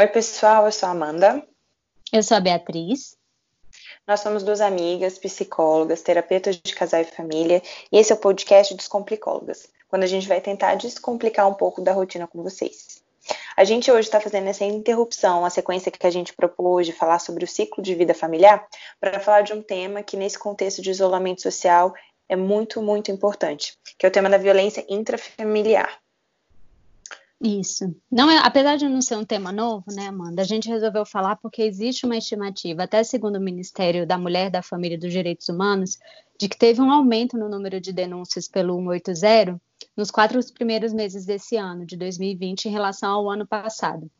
Oi, 0.00 0.06
pessoal, 0.06 0.64
eu 0.64 0.72
sou 0.72 0.88
a 0.88 0.92
Amanda. 0.92 1.46
Eu 2.10 2.22
sou 2.22 2.34
a 2.38 2.40
Beatriz. 2.40 3.18
Nós 4.08 4.20
somos 4.20 4.42
duas 4.42 4.62
amigas, 4.62 5.18
psicólogas, 5.18 6.00
terapeutas 6.00 6.56
de 6.56 6.74
casal 6.74 7.02
e 7.02 7.04
família, 7.04 7.62
e 7.92 7.98
esse 7.98 8.10
é 8.10 8.14
o 8.14 8.18
podcast 8.18 8.74
Descomplicólogas, 8.74 9.68
quando 9.90 10.04
a 10.04 10.06
gente 10.06 10.26
vai 10.26 10.40
tentar 10.40 10.76
descomplicar 10.76 11.46
um 11.46 11.52
pouco 11.52 11.82
da 11.82 11.92
rotina 11.92 12.26
com 12.26 12.42
vocês. 12.42 13.02
A 13.54 13.62
gente 13.62 13.92
hoje 13.92 14.08
está 14.08 14.18
fazendo 14.18 14.48
essa 14.48 14.64
interrupção, 14.64 15.44
a 15.44 15.50
sequência 15.50 15.92
que 15.92 16.06
a 16.06 16.10
gente 16.10 16.32
propôs 16.32 16.86
de 16.86 16.94
falar 16.94 17.18
sobre 17.18 17.44
o 17.44 17.46
ciclo 17.46 17.84
de 17.84 17.94
vida 17.94 18.14
familiar, 18.14 18.66
para 18.98 19.20
falar 19.20 19.42
de 19.42 19.52
um 19.52 19.60
tema 19.60 20.02
que, 20.02 20.16
nesse 20.16 20.38
contexto 20.38 20.80
de 20.80 20.90
isolamento 20.90 21.42
social, 21.42 21.92
é 22.26 22.36
muito, 22.36 22.80
muito 22.80 23.10
importante, 23.10 23.76
que 23.98 24.06
é 24.06 24.08
o 24.08 24.12
tema 24.12 24.30
da 24.30 24.38
violência 24.38 24.82
intrafamiliar. 24.88 26.00
Isso. 27.42 27.96
Não 28.10 28.30
é, 28.30 28.38
apesar 28.38 28.76
de 28.76 28.86
não 28.86 29.00
ser 29.00 29.16
um 29.16 29.24
tema 29.24 29.50
novo, 29.50 29.86
né, 29.88 30.08
Amanda? 30.08 30.42
A 30.42 30.44
gente 30.44 30.68
resolveu 30.68 31.06
falar 31.06 31.36
porque 31.36 31.62
existe 31.62 32.04
uma 32.04 32.18
estimativa, 32.18 32.82
até 32.82 33.02
segundo 33.02 33.36
o 33.36 33.40
Ministério 33.40 34.06
da 34.06 34.18
Mulher, 34.18 34.50
da 34.50 34.62
Família 34.62 34.96
e 34.96 34.98
dos 34.98 35.10
Direitos 35.10 35.48
Humanos, 35.48 35.98
de 36.38 36.48
que 36.48 36.58
teve 36.58 36.82
um 36.82 36.90
aumento 36.90 37.38
no 37.38 37.48
número 37.48 37.80
de 37.80 37.94
denúncias 37.94 38.46
pelo 38.46 38.76
180 38.76 39.58
nos 39.96 40.10
quatro 40.10 40.38
primeiros 40.52 40.92
meses 40.92 41.24
desse 41.24 41.56
ano, 41.56 41.86
de 41.86 41.96
2020, 41.96 42.66
em 42.66 42.70
relação 42.70 43.10
ao 43.10 43.30
ano 43.30 43.46
passado. 43.46 44.10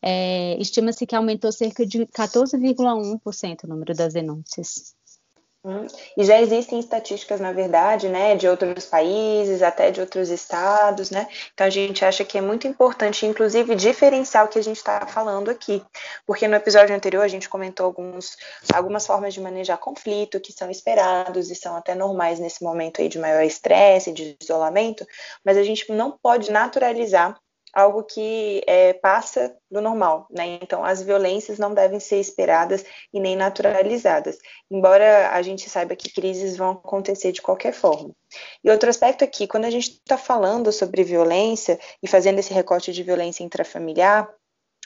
É, 0.00 0.56
Estima-se 0.58 1.06
que 1.06 1.14
aumentou 1.14 1.52
cerca 1.52 1.86
de 1.86 2.06
14,1% 2.06 3.64
o 3.64 3.68
número 3.68 3.94
das 3.94 4.14
denúncias. 4.14 4.94
Hum, 5.64 5.86
e 6.16 6.24
já 6.24 6.40
existem 6.40 6.80
estatísticas, 6.80 7.38
na 7.40 7.52
verdade, 7.52 8.08
né, 8.08 8.34
de 8.34 8.48
outros 8.48 8.84
países, 8.86 9.62
até 9.62 9.92
de 9.92 10.00
outros 10.00 10.28
estados, 10.28 11.08
né? 11.08 11.28
Então 11.54 11.64
a 11.64 11.70
gente 11.70 12.04
acha 12.04 12.24
que 12.24 12.36
é 12.36 12.40
muito 12.40 12.66
importante, 12.66 13.24
inclusive, 13.26 13.76
diferenciar 13.76 14.44
o 14.44 14.48
que 14.48 14.58
a 14.58 14.62
gente 14.62 14.78
está 14.78 15.06
falando 15.06 15.50
aqui, 15.52 15.80
porque 16.26 16.48
no 16.48 16.56
episódio 16.56 16.96
anterior 16.96 17.22
a 17.22 17.28
gente 17.28 17.48
comentou 17.48 17.86
alguns, 17.86 18.36
algumas 18.74 19.06
formas 19.06 19.34
de 19.34 19.40
manejar 19.40 19.78
conflito 19.78 20.40
que 20.40 20.52
são 20.52 20.68
esperados 20.68 21.48
e 21.48 21.54
são 21.54 21.76
até 21.76 21.94
normais 21.94 22.40
nesse 22.40 22.64
momento 22.64 23.00
aí 23.00 23.08
de 23.08 23.20
maior 23.20 23.44
estresse, 23.44 24.10
de 24.12 24.36
isolamento, 24.42 25.06
mas 25.44 25.56
a 25.56 25.62
gente 25.62 25.92
não 25.92 26.10
pode 26.20 26.50
naturalizar 26.50 27.38
algo 27.72 28.02
que 28.02 28.62
é, 28.66 28.92
passa 28.92 29.56
do 29.70 29.80
normal, 29.80 30.26
né? 30.30 30.58
Então, 30.62 30.84
as 30.84 31.02
violências 31.02 31.58
não 31.58 31.72
devem 31.72 31.98
ser 31.98 32.20
esperadas 32.20 32.84
e 33.12 33.18
nem 33.18 33.34
naturalizadas, 33.34 34.38
embora 34.70 35.30
a 35.30 35.40
gente 35.42 35.68
saiba 35.70 35.96
que 35.96 36.12
crises 36.12 36.56
vão 36.56 36.72
acontecer 36.72 37.32
de 37.32 37.40
qualquer 37.40 37.72
forma. 37.72 38.14
E 38.62 38.70
outro 38.70 38.90
aspecto 38.90 39.24
aqui, 39.24 39.46
quando 39.46 39.64
a 39.64 39.70
gente 39.70 39.90
está 39.90 40.16
falando 40.16 40.70
sobre 40.72 41.04
violência 41.04 41.78
e 42.02 42.08
fazendo 42.08 42.38
esse 42.38 42.52
recorte 42.52 42.92
de 42.92 43.02
violência 43.02 43.44
intrafamiliar, 43.44 44.28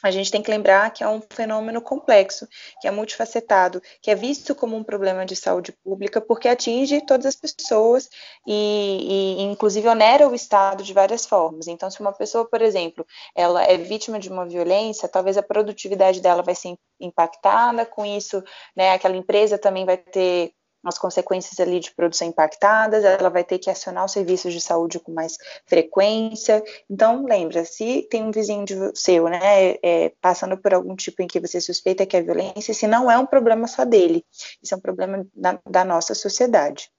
a 0.02 0.10
gente 0.10 0.30
tem 0.30 0.42
que 0.42 0.50
lembrar 0.50 0.90
que 0.90 1.02
é 1.02 1.08
um 1.08 1.22
fenômeno 1.30 1.80
complexo, 1.80 2.46
que 2.80 2.86
é 2.86 2.90
multifacetado, 2.90 3.82
que 4.02 4.10
é 4.10 4.14
visto 4.14 4.54
como 4.54 4.76
um 4.76 4.84
problema 4.84 5.24
de 5.24 5.34
saúde 5.34 5.72
pública, 5.72 6.20
porque 6.20 6.48
atinge 6.48 7.00
todas 7.06 7.26
as 7.26 7.36
pessoas 7.36 8.08
e, 8.46 9.38
e, 9.38 9.42
inclusive, 9.42 9.88
onera 9.88 10.28
o 10.28 10.34
Estado 10.34 10.84
de 10.84 10.92
várias 10.92 11.24
formas. 11.24 11.66
Então, 11.66 11.90
se 11.90 12.00
uma 12.00 12.12
pessoa, 12.12 12.48
por 12.48 12.60
exemplo, 12.60 13.06
ela 13.34 13.62
é 13.64 13.78
vítima 13.78 14.18
de 14.18 14.28
uma 14.28 14.46
violência, 14.46 15.08
talvez 15.08 15.38
a 15.38 15.42
produtividade 15.42 16.20
dela 16.20 16.42
vai 16.42 16.54
ser 16.54 16.76
impactada, 17.00 17.86
com 17.86 18.04
isso, 18.04 18.42
né, 18.76 18.92
aquela 18.92 19.16
empresa 19.16 19.56
também 19.56 19.86
vai 19.86 19.96
ter 19.96 20.52
as 20.88 20.98
consequências 20.98 21.58
ali 21.60 21.80
de 21.80 21.92
produção 21.92 22.28
impactadas, 22.28 23.04
ela 23.04 23.28
vai 23.28 23.44
ter 23.44 23.58
que 23.58 23.70
acionar 23.70 24.04
os 24.04 24.12
serviços 24.12 24.52
de 24.52 24.60
saúde 24.60 24.98
com 24.98 25.12
mais 25.12 25.36
frequência. 25.64 26.62
Então, 26.88 27.24
lembra, 27.24 27.64
se 27.64 28.06
tem 28.10 28.22
um 28.22 28.30
vizinho 28.30 28.64
de 28.64 28.74
seu, 28.94 29.28
né, 29.28 29.76
é, 29.82 30.12
passando 30.20 30.56
por 30.56 30.74
algum 30.74 30.94
tipo 30.96 31.22
em 31.22 31.26
que 31.26 31.40
você 31.40 31.60
suspeita 31.60 32.06
que 32.06 32.16
é 32.16 32.22
violência, 32.22 32.74
se 32.74 32.86
não 32.86 33.10
é 33.10 33.18
um 33.18 33.26
problema 33.26 33.66
só 33.66 33.84
dele, 33.84 34.24
isso 34.62 34.74
é 34.74 34.76
um 34.76 34.80
problema 34.80 35.26
da, 35.34 35.58
da 35.68 35.84
nossa 35.84 36.14
sociedade. 36.14 36.90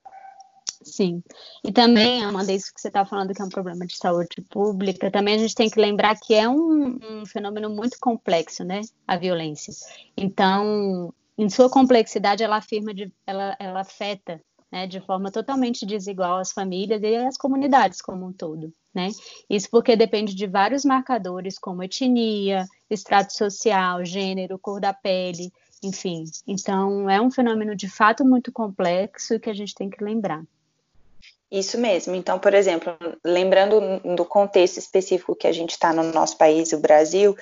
Sim. 0.84 1.24
E 1.64 1.72
também, 1.72 2.24
Amanda, 2.24 2.52
isso 2.52 2.74
que 2.74 2.80
você 2.80 2.88
está 2.88 3.06
falando 3.06 3.34
que 3.34 3.42
é 3.42 3.46
um 3.46 3.50
problema 3.50 3.86
de 3.86 3.98
saúde 3.98 4.42
pública, 4.50 5.12
também 5.12 5.36
a 5.36 5.38
gente 5.38 5.56
tem 5.56 5.70
que 5.70 5.80
lembrar 5.80 6.16
que 6.20 6.34
é 6.34 6.48
um, 6.48 6.98
um 7.02 7.26
fenômeno 7.26 7.70
muito 7.70 7.98
complexo, 8.00 8.64
né? 8.64 8.82
A 9.08 9.18
violência. 9.18 9.74
Então, 10.16 11.14
em 11.38 11.50
sua 11.50 11.70
complexidade, 11.70 12.44
ela 12.44 12.58
afirma, 12.58 12.94
de, 12.94 13.12
ela, 13.26 13.56
ela 13.60 13.82
afeta 13.82 14.42
né, 14.72 14.88
de 14.88 15.00
forma 15.00 15.32
totalmente 15.32 15.86
desigual 15.86 16.38
as 16.40 16.52
famílias 16.52 17.02
e 17.02 17.16
as 17.16 17.38
comunidades 17.38 18.02
como 18.02 18.26
um 18.26 18.34
todo. 18.34 18.74
Né? 18.94 19.10
Isso 19.50 19.70
porque 19.70 19.96
depende 19.96 20.34
de 20.34 20.48
vários 20.48 20.84
marcadores, 20.84 21.60
como 21.60 21.84
etnia, 21.84 22.66
extrato 22.90 23.34
social, 23.34 24.04
gênero, 24.04 24.60
cor 24.60 24.82
da 24.82 24.94
pele, 24.94 25.52
enfim. 25.84 26.24
Então, 26.48 27.10
é 27.10 27.22
um 27.22 27.30
fenômeno 27.30 27.76
de 27.76 27.88
fato 27.88 28.26
muito 28.26 28.52
complexo 28.52 29.40
que 29.40 29.50
a 29.50 29.54
gente 29.54 29.76
tem 29.76 29.90
que 29.90 30.04
lembrar. 30.04 30.44
Isso 31.50 31.78
mesmo. 31.78 32.14
Então, 32.14 32.38
por 32.38 32.54
exemplo, 32.54 32.98
lembrando 33.24 33.80
do 34.16 34.26
contexto 34.26 34.78
específico 34.80 35.34
que 35.34 35.48
a 35.48 35.52
gente 35.54 35.72
está 35.72 35.94
no 35.94 36.04
nosso 36.12 36.38
país, 36.38 36.74
o 36.74 36.80
Brasil, 36.80 37.38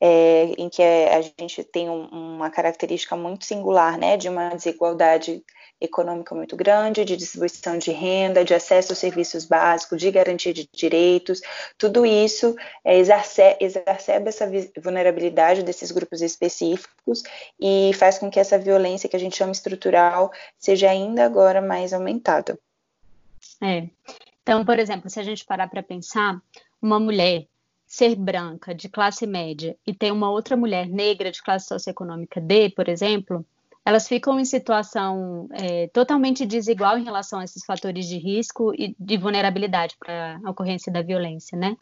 é, 0.00 0.44
em 0.56 0.70
que 0.70 0.82
a 0.82 1.20
gente 1.20 1.62
tem 1.64 1.90
um, 1.90 2.06
uma 2.06 2.50
característica 2.50 3.14
muito 3.16 3.44
singular, 3.44 3.98
né, 3.98 4.16
de 4.16 4.30
uma 4.30 4.48
desigualdade 4.54 5.44
econômica 5.78 6.34
muito 6.34 6.56
grande, 6.56 7.04
de 7.04 7.16
distribuição 7.16 7.76
de 7.76 7.90
renda, 7.90 8.44
de 8.44 8.54
acesso 8.54 8.92
aos 8.92 8.98
serviços 8.98 9.44
básicos, 9.44 10.00
de 10.00 10.10
garantia 10.10 10.54
de 10.54 10.66
direitos, 10.72 11.42
tudo 11.76 12.06
isso 12.06 12.56
é, 12.82 12.98
exacerba 12.98 14.30
essa 14.30 14.50
vulnerabilidade 14.82 15.62
desses 15.62 15.90
grupos 15.90 16.22
específicos 16.22 17.22
e 17.60 17.92
faz 17.94 18.18
com 18.18 18.30
que 18.30 18.40
essa 18.40 18.58
violência 18.58 19.08
que 19.08 19.16
a 19.16 19.20
gente 19.20 19.36
chama 19.36 19.52
estrutural 19.52 20.30
seja 20.58 20.88
ainda 20.88 21.26
agora 21.26 21.60
mais 21.60 21.92
aumentada. 21.92 22.58
É. 23.60 23.88
Então, 24.42 24.64
por 24.64 24.78
exemplo, 24.78 25.10
se 25.10 25.20
a 25.20 25.22
gente 25.22 25.44
parar 25.44 25.68
para 25.68 25.82
pensar, 25.82 26.40
uma 26.80 26.98
mulher 26.98 27.46
ser 27.86 28.14
branca, 28.14 28.72
de 28.74 28.88
classe 28.88 29.26
média, 29.26 29.76
e 29.86 29.92
ter 29.92 30.12
uma 30.12 30.30
outra 30.30 30.56
mulher 30.56 30.86
negra 30.88 31.30
de 31.30 31.42
classe 31.42 31.66
socioeconômica 31.66 32.40
D, 32.40 32.70
por 32.70 32.88
exemplo, 32.88 33.44
elas 33.84 34.06
ficam 34.06 34.38
em 34.38 34.44
situação 34.44 35.48
é, 35.52 35.88
totalmente 35.88 36.46
desigual 36.46 36.96
em 36.96 37.04
relação 37.04 37.40
a 37.40 37.44
esses 37.44 37.64
fatores 37.64 38.06
de 38.06 38.16
risco 38.16 38.72
e 38.78 38.94
de 38.98 39.16
vulnerabilidade 39.16 39.96
para 39.98 40.38
a 40.44 40.50
ocorrência 40.50 40.92
da 40.92 41.02
violência, 41.02 41.58
né? 41.58 41.76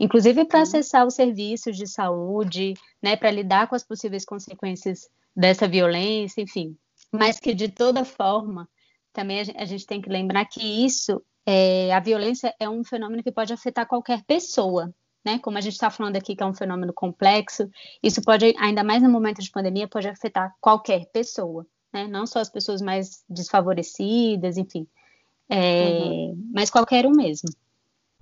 Inclusive 0.00 0.44
para 0.44 0.62
acessar 0.62 1.06
os 1.06 1.14
serviços 1.14 1.76
de 1.76 1.86
saúde, 1.86 2.74
né, 3.00 3.14
para 3.14 3.30
lidar 3.30 3.68
com 3.68 3.76
as 3.76 3.84
possíveis 3.84 4.24
consequências 4.24 5.08
dessa 5.36 5.68
violência, 5.68 6.40
enfim. 6.40 6.76
Mas 7.12 7.38
que 7.38 7.54
de 7.54 7.68
toda 7.68 8.04
forma 8.04 8.68
também 9.12 9.40
a 9.40 9.64
gente 9.64 9.86
tem 9.86 10.00
que 10.00 10.08
lembrar 10.08 10.44
que 10.46 10.84
isso, 10.84 11.22
é, 11.46 11.92
a 11.92 12.00
violência 12.00 12.54
é 12.58 12.68
um 12.68 12.84
fenômeno 12.84 13.22
que 13.22 13.32
pode 13.32 13.52
afetar 13.52 13.86
qualquer 13.86 14.22
pessoa, 14.24 14.92
né? 15.24 15.38
Como 15.38 15.58
a 15.58 15.60
gente 15.60 15.74
está 15.74 15.90
falando 15.90 16.16
aqui 16.16 16.34
que 16.34 16.42
é 16.42 16.46
um 16.46 16.54
fenômeno 16.54 16.92
complexo, 16.92 17.68
isso 18.02 18.22
pode, 18.22 18.54
ainda 18.58 18.82
mais 18.82 19.02
no 19.02 19.10
momento 19.10 19.42
de 19.42 19.50
pandemia, 19.50 19.88
pode 19.88 20.08
afetar 20.08 20.54
qualquer 20.60 21.06
pessoa, 21.12 21.66
né? 21.92 22.06
Não 22.06 22.26
só 22.26 22.40
as 22.40 22.48
pessoas 22.48 22.80
mais 22.80 23.24
desfavorecidas, 23.28 24.56
enfim, 24.56 24.86
é, 25.48 25.88
uhum. 25.88 26.50
mas 26.52 26.70
qualquer 26.70 27.06
um 27.06 27.12
mesmo. 27.12 27.50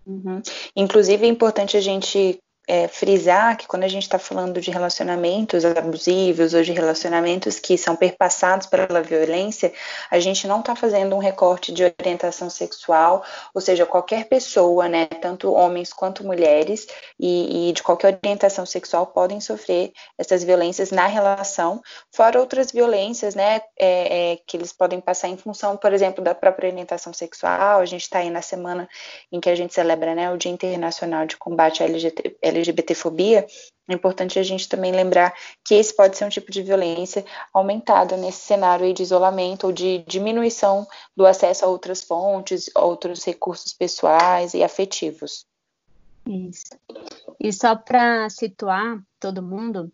Uhum. 0.06 0.42
Inclusive 0.74 1.24
é 1.24 1.28
importante 1.28 1.76
a 1.76 1.80
gente 1.80 2.42
é, 2.70 2.86
frisar 2.86 3.56
que 3.56 3.66
quando 3.66 3.82
a 3.82 3.88
gente 3.88 4.04
está 4.04 4.16
falando 4.16 4.60
de 4.60 4.70
relacionamentos 4.70 5.64
abusivos 5.64 6.54
ou 6.54 6.62
de 6.62 6.70
relacionamentos 6.70 7.58
que 7.58 7.76
são 7.76 7.97
perpassados 7.97 8.69
pela 8.69 9.03
violência, 9.03 9.72
a 10.08 10.20
gente 10.20 10.47
não 10.47 10.60
está 10.60 10.76
fazendo 10.76 11.16
um 11.16 11.19
recorte 11.19 11.72
de 11.72 11.82
orientação 11.82 12.48
sexual, 12.48 13.25
ou 13.53 13.60
seja, 13.60 13.84
qualquer 13.84 14.27
pessoa, 14.27 14.89
né, 14.89 15.06
tanto 15.06 15.53
homens 15.53 15.92
quanto 15.92 16.24
mulheres, 16.24 16.86
e, 17.18 17.71
e 17.71 17.72
de 17.72 17.83
qualquer 17.83 18.21
orientação 18.22 18.65
sexual 18.65 19.04
podem 19.09 19.41
sofrer 19.41 19.92
essas 20.16 20.44
violências 20.44 20.92
na 20.92 21.09
relação, 21.09 21.83
fora 22.12 22.39
outras 22.39 22.71
violências, 22.71 23.34
né, 23.34 23.62
é, 23.77 24.34
é, 24.34 24.39
que 24.47 24.56
eles 24.56 24.72
podem 24.72 25.00
passar 25.00 25.27
em 25.27 25.36
função, 25.36 25.77
por 25.77 25.92
exemplo, 25.92 26.22
da 26.22 26.36
própria 26.36 26.71
orientação 26.71 27.12
sexual. 27.12 27.80
A 27.80 27.84
gente 27.84 28.03
está 28.03 28.21
aí 28.21 28.30
na 28.30 28.42
semana 28.42 28.89
em 29.33 29.41
que 29.41 29.50
a 29.50 29.56
gente 29.56 29.74
celebra, 29.74 30.15
né, 30.15 30.30
o 30.30 30.36
Dia 30.36 30.53
Internacional 30.53 31.27
de 31.27 31.36
Combate 31.36 31.83
à 31.83 31.86
LGBT, 31.86 32.36
LGBTfobia, 32.60 33.47
é 33.89 33.95
importante 33.95 34.39
a 34.39 34.42
gente 34.42 34.68
também 34.68 34.92
lembrar 34.92 35.34
que 35.65 35.74
esse 35.74 35.95
pode 35.95 36.16
ser 36.16 36.24
um 36.24 36.28
tipo 36.28 36.51
de 36.53 36.62
violência 36.62 37.24
aumentado 37.53 38.16
nesse 38.16 38.41
cenário 38.41 38.95
de 38.95 39.03
isolamento 39.03 39.66
ou 39.66 39.72
de 39.72 40.04
diminuição 40.07 40.86
do 41.16 41.27
acesso 41.27 41.65
a 41.65 41.68
outras 41.68 42.03
fontes, 42.03 42.71
outros 42.74 43.24
recursos 43.24 43.72
pessoais 43.72 44.54
e 44.54 44.62
afetivos. 44.62 45.45
Isso. 46.27 46.71
E 47.41 47.53
só 47.53 47.74
para 47.74 48.30
situar 48.30 49.03
todo 49.18 49.42
mundo, 49.42 49.91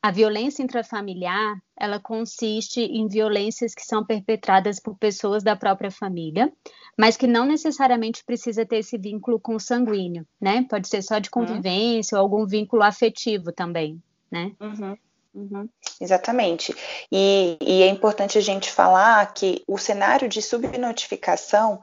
a 0.00 0.10
violência 0.10 0.62
intrafamiliar, 0.62 1.60
ela 1.76 1.98
consiste 2.00 2.80
em 2.80 3.08
violências 3.08 3.74
que 3.74 3.82
são 3.82 4.04
perpetradas 4.04 4.80
por 4.80 4.96
pessoas 4.96 5.42
da 5.42 5.56
própria 5.56 5.90
família, 5.90 6.52
mas 6.96 7.16
que 7.16 7.26
não 7.26 7.44
necessariamente 7.44 8.24
precisa 8.24 8.64
ter 8.64 8.78
esse 8.78 8.96
vínculo 8.96 9.40
consanguíneo, 9.40 10.26
né? 10.40 10.64
Pode 10.68 10.88
ser 10.88 11.02
só 11.02 11.18
de 11.18 11.30
convivência 11.30 12.16
uhum. 12.16 12.22
ou 12.22 12.24
algum 12.24 12.46
vínculo 12.46 12.82
afetivo 12.82 13.52
também. 13.52 14.00
né? 14.30 14.52
Uhum. 14.60 14.96
Uhum, 15.38 15.68
exatamente. 16.00 16.74
E, 17.12 17.56
e, 17.60 17.82
é 17.84 17.86
importante 17.86 18.36
a 18.36 18.40
gente 18.40 18.72
falar 18.72 19.32
que 19.32 19.62
o 19.68 19.78
cenário 19.78 20.28
de 20.28 20.42
subnotificação, 20.42 21.80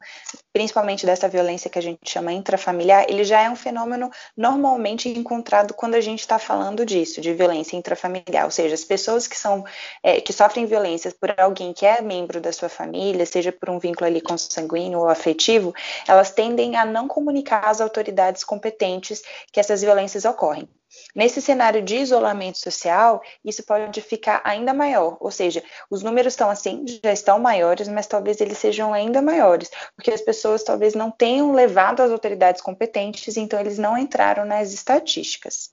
principalmente 0.52 1.06
dessa 1.06 1.26
violência 1.26 1.70
que 1.70 1.78
a 1.78 1.82
gente 1.82 2.00
chama 2.04 2.34
intrafamiliar, 2.34 3.06
ele 3.08 3.24
já 3.24 3.40
é 3.40 3.48
um 3.48 3.56
fenômeno 3.56 4.10
normalmente 4.36 5.08
encontrado 5.08 5.72
quando 5.72 5.94
a 5.94 6.02
gente 6.02 6.20
está 6.20 6.38
falando 6.38 6.84
disso, 6.84 7.18
de 7.18 7.32
violência 7.32 7.76
intrafamiliar, 7.76 8.44
ou 8.44 8.50
seja, 8.50 8.74
as 8.74 8.84
pessoas 8.84 9.26
que 9.26 9.38
são 9.38 9.64
é, 10.02 10.20
que 10.20 10.34
sofrem 10.34 10.66
violências 10.66 11.14
por 11.14 11.34
alguém 11.40 11.72
que 11.72 11.86
é 11.86 12.02
membro 12.02 12.42
da 12.42 12.52
sua 12.52 12.68
família, 12.68 13.24
seja 13.24 13.50
por 13.52 13.70
um 13.70 13.78
vínculo 13.78 14.06
ali 14.06 14.20
consanguíneo 14.20 14.98
ou 14.98 15.08
afetivo, 15.08 15.74
elas 16.06 16.30
tendem 16.30 16.76
a 16.76 16.84
não 16.84 17.08
comunicar 17.08 17.64
às 17.64 17.80
autoridades 17.80 18.44
competentes 18.44 19.22
que 19.50 19.58
essas 19.58 19.80
violências 19.80 20.26
ocorrem. 20.26 20.68
Nesse 21.14 21.40
cenário 21.40 21.82
de 21.82 21.96
isolamento 21.96 22.58
social, 22.58 23.22
isso 23.44 23.62
pode 23.64 24.00
ficar 24.02 24.42
ainda 24.44 24.74
maior, 24.74 25.16
ou 25.20 25.30
seja, 25.30 25.62
os 25.90 26.02
números 26.02 26.32
estão 26.34 26.50
assim, 26.50 26.84
já 27.02 27.12
estão 27.12 27.38
maiores, 27.38 27.88
mas 27.88 28.06
talvez 28.06 28.40
eles 28.40 28.58
sejam 28.58 28.92
ainda 28.92 29.22
maiores, 29.22 29.70
porque 29.94 30.10
as 30.10 30.20
pessoas 30.20 30.62
talvez 30.62 30.94
não 30.94 31.10
tenham 31.10 31.52
levado 31.52 32.00
as 32.00 32.10
autoridades 32.10 32.60
competentes, 32.60 33.36
então 33.36 33.58
eles 33.58 33.78
não 33.78 33.96
entraram 33.96 34.44
nas 34.44 34.72
estatísticas. 34.72 35.72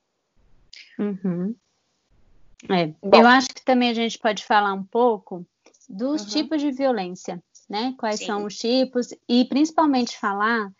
Uhum. 0.97 1.55
É. 2.69 2.93
Eu 3.17 3.27
acho 3.27 3.49
que 3.49 3.63
também 3.63 3.89
a 3.89 3.93
gente 3.93 4.17
pode 4.17 4.45
falar 4.45 4.73
um 4.73 4.83
pouco 4.83 5.45
dos 5.89 6.21
uhum. 6.21 6.27
tipos 6.29 6.61
de 6.61 6.71
violência, 6.71 7.43
né? 7.69 7.93
Quais 7.97 8.19
Sim. 8.19 8.27
são 8.27 8.45
os 8.45 8.57
tipos, 8.57 9.13
e 9.27 9.45
principalmente 9.45 10.17
falar 10.17 10.71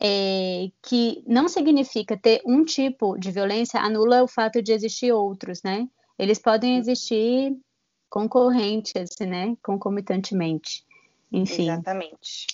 é, 0.00 0.68
que 0.82 1.22
não 1.26 1.48
significa 1.48 2.16
ter 2.16 2.42
um 2.44 2.64
tipo 2.64 3.18
de 3.18 3.30
violência 3.30 3.80
anula 3.80 4.22
o 4.22 4.28
fato 4.28 4.62
de 4.62 4.72
existir 4.72 5.12
outros, 5.12 5.62
né? 5.62 5.88
Eles 6.18 6.38
podem 6.38 6.74
uhum. 6.74 6.78
existir 6.78 7.56
concorrentes, 8.08 9.10
né? 9.20 9.56
Concomitantemente. 9.62 10.84
Enfim. 11.32 11.70
Exatamente. 11.70 12.46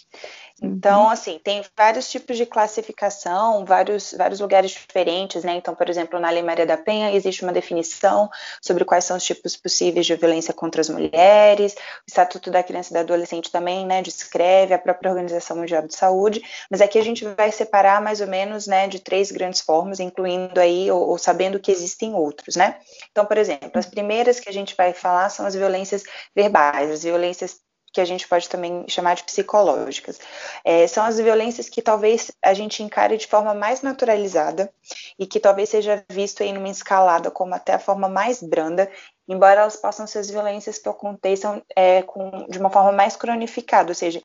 Então, 0.62 1.03
uhum. 1.03 1.11
assim, 1.11 1.41
tem 1.43 1.64
vários 1.76 2.09
tipos 2.09 2.37
de 2.37 2.47
classificação, 2.47 3.64
vários, 3.64 4.14
vários 4.17 4.38
lugares 4.38 4.70
diferentes, 4.70 5.43
né? 5.43 5.56
Então, 5.56 5.75
por 5.75 5.88
exemplo, 5.88 6.20
na 6.20 6.31
Lei 6.31 6.43
Maria 6.43 6.64
da 6.64 6.76
Penha 6.76 7.12
existe 7.12 7.43
uma 7.43 7.53
definição 7.53 8.31
sobre 8.61 8.85
quais 8.85 9.05
são 9.05 9.17
os 9.17 9.25
tipos 9.25 9.56
possíveis 9.56 10.06
de 10.06 10.14
violência 10.14 10.55
contra 10.55 10.81
as 10.81 10.88
mulheres, 10.88 11.75
o 11.75 12.05
Estatuto 12.06 12.49
da 12.50 12.62
Criança 12.62 12.93
e 12.93 12.94
do 12.94 13.00
Adolescente 13.00 13.50
também, 13.50 13.85
né, 13.85 14.03
descreve 14.03 14.73
a 14.73 14.79
própria 14.79 15.11
Organização 15.11 15.56
Mundial 15.56 15.82
de 15.87 15.97
Saúde, 15.97 16.43
mas 16.70 16.81
aqui 16.81 16.99
a 16.99 17.05
gente 17.05 17.25
vai 17.25 17.50
separar 17.50 18.00
mais 18.00 18.20
ou 18.20 18.29
menos, 18.29 18.69
né, 18.69 18.87
de 18.87 19.00
três 19.00 19.32
grandes 19.32 19.61
formas, 19.61 19.99
incluindo 19.99 20.61
aí, 20.61 20.88
ou, 20.91 21.08
ou 21.08 21.19
sabendo 21.19 21.58
que 21.58 21.73
existem 21.73 22.15
outros, 22.15 22.55
né? 22.55 22.79
Então, 23.11 23.26
por 23.26 23.37
exemplo, 23.37 23.73
as 23.75 23.87
primeiras 23.87 24.38
que 24.38 24.49
a 24.49 24.53
gente 24.53 24.76
vai 24.76 24.93
falar 24.93 25.29
são 25.29 25.44
as 25.44 25.55
violências 25.55 26.05
verbais, 26.37 26.91
as 26.91 27.03
violências 27.03 27.61
que 27.93 28.00
a 28.00 28.05
gente 28.05 28.27
pode 28.27 28.49
também 28.49 28.85
chamar 28.89 29.15
de 29.15 29.25
psicológicas. 29.25 30.19
É, 30.65 30.87
são 30.87 31.05
as 31.05 31.19
violências 31.19 31.69
que 31.69 31.83
talvez 31.83 32.31
a 32.43 32.55
gente 32.55 32.83
encare 32.83 33.17
de 33.17 33.27
forma 33.27 33.53
mais 33.53 33.83
naturalizada 33.83 34.73
e 35.19 35.27
que 35.27 35.39
talvez 35.39 35.69
seja 35.69 36.05
visto 36.11 36.43
em 36.43 36.56
uma 36.56 36.69
escalada 36.69 37.31
como 37.31 37.55
até 37.55 37.75
a 37.75 37.79
forma 37.79 38.09
mais 38.09 38.43
branda, 38.43 38.91
embora 39.29 39.61
elas 39.61 39.77
possam 39.77 40.06
ser 40.06 40.21
as 40.21 40.31
violências 40.31 40.79
que 40.79 40.89
aconteçam 40.89 41.62
é, 41.77 42.03
com, 42.03 42.47
de 42.49 42.59
uma 42.59 42.71
forma 42.71 42.93
mais 42.93 43.15
cronificada, 43.15 43.91
ou 43.91 43.94
seja, 43.94 44.23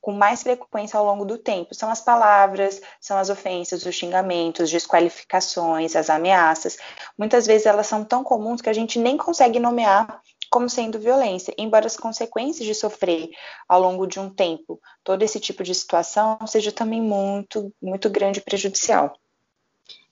com 0.00 0.12
mais 0.12 0.42
frequência 0.42 0.98
ao 0.98 1.04
longo 1.04 1.24
do 1.24 1.36
tempo. 1.36 1.74
São 1.74 1.90
as 1.90 2.00
palavras, 2.00 2.80
são 3.00 3.18
as 3.18 3.28
ofensas, 3.28 3.84
os 3.84 3.94
xingamentos, 3.94 4.70
desqualificações, 4.70 5.94
as 5.94 6.08
ameaças. 6.08 6.78
Muitas 7.18 7.46
vezes 7.46 7.66
elas 7.66 7.86
são 7.86 8.02
tão 8.02 8.24
comuns 8.24 8.62
que 8.62 8.70
a 8.70 8.72
gente 8.72 8.98
nem 8.98 9.16
consegue 9.16 9.60
nomear 9.60 10.22
como 10.50 10.68
sendo 10.68 10.98
violência, 10.98 11.54
embora 11.56 11.86
as 11.86 11.96
consequências 11.96 12.66
de 12.66 12.74
sofrer 12.74 13.30
ao 13.68 13.80
longo 13.80 14.06
de 14.06 14.18
um 14.18 14.28
tempo 14.28 14.80
todo 15.04 15.22
esse 15.22 15.38
tipo 15.38 15.62
de 15.62 15.72
situação 15.72 16.38
seja 16.46 16.72
também 16.72 17.00
muito, 17.00 17.72
muito 17.80 18.10
grande 18.10 18.40
e 18.40 18.42
prejudicial. 18.42 19.16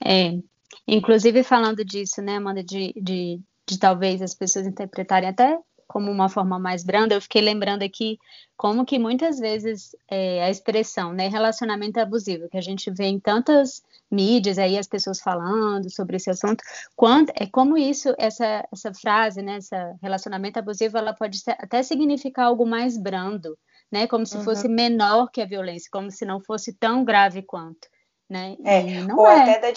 É, 0.03 0.39
inclusive 0.87 1.43
falando 1.43 1.85
disso, 1.85 2.23
né, 2.23 2.37
Amanda, 2.37 2.63
de, 2.63 2.95
de, 2.97 3.41
de 3.67 3.79
talvez 3.79 4.23
as 4.23 4.33
pessoas 4.33 4.67
interpretarem 4.67 5.29
até 5.29 5.59
como 5.89 6.11
uma 6.11 6.29
forma 6.29 6.59
mais 6.59 6.85
branda, 6.85 7.15
eu 7.15 7.21
fiquei 7.21 7.41
lembrando 7.41 7.83
aqui 7.83 8.19
como 8.57 8.85
que 8.85 8.99
muitas 8.99 9.39
vezes 9.39 9.97
é, 10.09 10.45
a 10.45 10.51
expressão, 10.51 11.13
né, 11.13 11.29
relacionamento 11.29 11.99
abusivo, 11.99 12.49
que 12.49 12.59
a 12.59 12.63
gente 12.63 12.91
vê 12.91 13.07
em 13.07 13.19
tantas 13.19 13.83
mídias 14.11 14.59
aí 14.59 14.79
as 14.79 14.87
pessoas 14.87 15.21
falando 15.21 15.91
sobre 15.91 16.17
esse 16.17 16.31
assunto, 16.31 16.63
quando, 16.97 17.31
é 17.35 17.47
como 17.47 17.77
isso, 17.77 18.15
essa, 18.19 18.67
essa 18.73 18.93
frase, 18.95 19.43
né, 19.43 19.57
essa 19.57 19.95
relacionamento 20.03 20.59
abusivo, 20.59 20.97
ela 20.97 21.15
pode 21.15 21.39
ser, 21.39 21.57
até 21.59 21.83
significar 21.83 22.47
algo 22.47 22.67
mais 22.67 22.97
brando, 22.97 23.59
né, 23.91 24.07
como 24.07 24.27
se 24.27 24.37
uhum. 24.37 24.45
fosse 24.45 24.69
menor 24.69 25.31
que 25.31 25.41
a 25.41 25.47
violência, 25.47 25.89
como 25.93 26.11
se 26.11 26.25
não 26.25 26.41
fosse 26.41 26.73
tão 26.73 27.05
grave 27.05 27.43
quanto, 27.43 27.89
né? 28.29 28.57
É, 28.65 29.15
ou 29.15 29.27
é. 29.27 29.43
até 29.43 29.61
da 29.61 29.73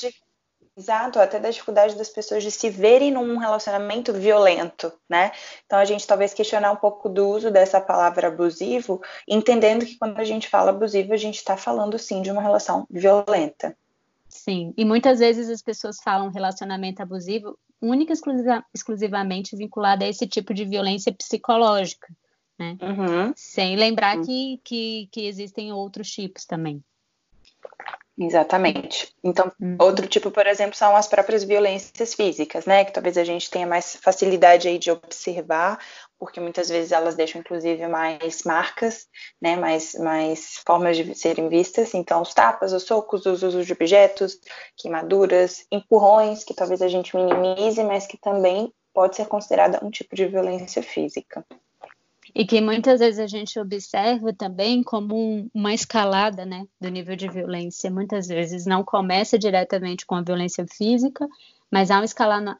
Exato, 0.77 1.19
até 1.19 1.37
da 1.37 1.49
dificuldade 1.49 1.95
das 1.95 2.09
pessoas 2.09 2.41
de 2.41 2.49
se 2.49 2.69
verem 2.69 3.11
num 3.11 3.37
relacionamento 3.37 4.13
violento, 4.13 4.91
né? 5.09 5.31
Então 5.65 5.77
a 5.77 5.83
gente 5.83 6.07
talvez 6.07 6.33
questionar 6.33 6.71
um 6.71 6.77
pouco 6.77 7.09
do 7.09 7.27
uso 7.27 7.51
dessa 7.51 7.81
palavra 7.81 8.29
abusivo, 8.29 9.01
entendendo 9.27 9.85
que 9.85 9.97
quando 9.97 10.17
a 10.17 10.23
gente 10.23 10.47
fala 10.47 10.71
abusivo, 10.71 11.13
a 11.13 11.17
gente 11.17 11.35
está 11.35 11.57
falando 11.57 11.99
sim 11.99 12.21
de 12.21 12.31
uma 12.31 12.41
relação 12.41 12.87
violenta. 12.89 13.77
Sim, 14.31 14.73
e 14.77 14.85
muitas 14.85 15.19
vezes 15.19 15.49
as 15.49 15.61
pessoas 15.61 15.97
falam 16.01 16.31
relacionamento 16.31 17.01
abusivo 17.01 17.57
única 17.81 18.13
exclusiva, 18.13 18.63
exclusivamente 18.73 19.55
vinculado 19.55 20.03
a 20.03 20.07
esse 20.07 20.27
tipo 20.27 20.53
de 20.53 20.63
violência 20.65 21.11
psicológica, 21.11 22.07
né? 22.57 22.77
Uhum. 22.81 23.33
Sem 23.35 23.75
lembrar 23.75 24.17
uhum. 24.17 24.23
que, 24.23 24.61
que, 24.63 25.09
que 25.11 25.25
existem 25.25 25.73
outros 25.73 26.09
tipos 26.09 26.45
também. 26.45 26.83
Exatamente. 28.23 29.11
Então, 29.23 29.51
uhum. 29.59 29.77
outro 29.79 30.07
tipo, 30.07 30.29
por 30.29 30.45
exemplo, 30.45 30.75
são 30.75 30.95
as 30.95 31.07
próprias 31.07 31.43
violências 31.43 32.13
físicas, 32.13 32.67
né? 32.67 32.85
Que 32.85 32.93
talvez 32.93 33.17
a 33.17 33.23
gente 33.23 33.49
tenha 33.49 33.65
mais 33.65 33.95
facilidade 33.95 34.67
aí 34.67 34.77
de 34.77 34.91
observar, 34.91 35.79
porque 36.19 36.39
muitas 36.39 36.69
vezes 36.69 36.91
elas 36.91 37.15
deixam, 37.15 37.41
inclusive, 37.41 37.87
mais 37.87 38.43
marcas, 38.43 39.07
né? 39.41 39.55
Mais, 39.55 39.95
mais 39.95 40.61
formas 40.63 40.97
de 40.97 41.15
serem 41.15 41.49
vistas. 41.49 41.95
Então, 41.95 42.21
os 42.21 42.31
tapas, 42.31 42.73
os 42.73 42.83
socos, 42.83 43.25
os 43.25 43.41
usos 43.41 43.65
de 43.65 43.73
objetos, 43.73 44.39
queimaduras, 44.77 45.65
empurrões, 45.71 46.43
que 46.43 46.53
talvez 46.53 46.83
a 46.83 46.87
gente 46.87 47.15
minimize, 47.15 47.83
mas 47.83 48.05
que 48.05 48.19
também 48.19 48.71
pode 48.93 49.15
ser 49.15 49.25
considerada 49.25 49.83
um 49.83 49.89
tipo 49.89 50.15
de 50.15 50.27
violência 50.27 50.83
física 50.83 51.43
e 52.33 52.45
que 52.45 52.61
muitas 52.61 52.99
vezes 52.99 53.19
a 53.19 53.27
gente 53.27 53.59
observa 53.59 54.33
também 54.33 54.81
como 54.81 55.15
um, 55.15 55.49
uma 55.53 55.73
escalada 55.73 56.45
né, 56.45 56.65
do 56.79 56.89
nível 56.89 57.15
de 57.15 57.29
violência. 57.29 57.91
Muitas 57.91 58.27
vezes 58.27 58.65
não 58.65 58.83
começa 58.83 59.37
diretamente 59.37 60.05
com 60.05 60.15
a 60.15 60.21
violência 60.21 60.65
física, 60.65 61.27
mas 61.69 61.91
há 61.91 61.99
um 61.99 62.03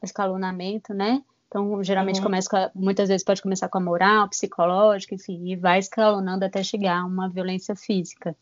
escalonamento, 0.02 0.92
né? 0.92 1.22
Então, 1.48 1.84
geralmente 1.84 2.16
uhum. 2.16 2.24
começa, 2.24 2.48
a, 2.56 2.70
muitas 2.74 3.08
vezes 3.08 3.24
pode 3.24 3.42
começar 3.42 3.68
com 3.68 3.76
a 3.76 3.80
moral, 3.80 4.28
psicológica, 4.28 5.14
enfim, 5.14 5.50
e 5.50 5.56
vai 5.56 5.78
escalonando 5.78 6.44
até 6.44 6.62
chegar 6.62 7.00
a 7.00 7.04
uma 7.04 7.28
violência 7.28 7.76
física. 7.76 8.34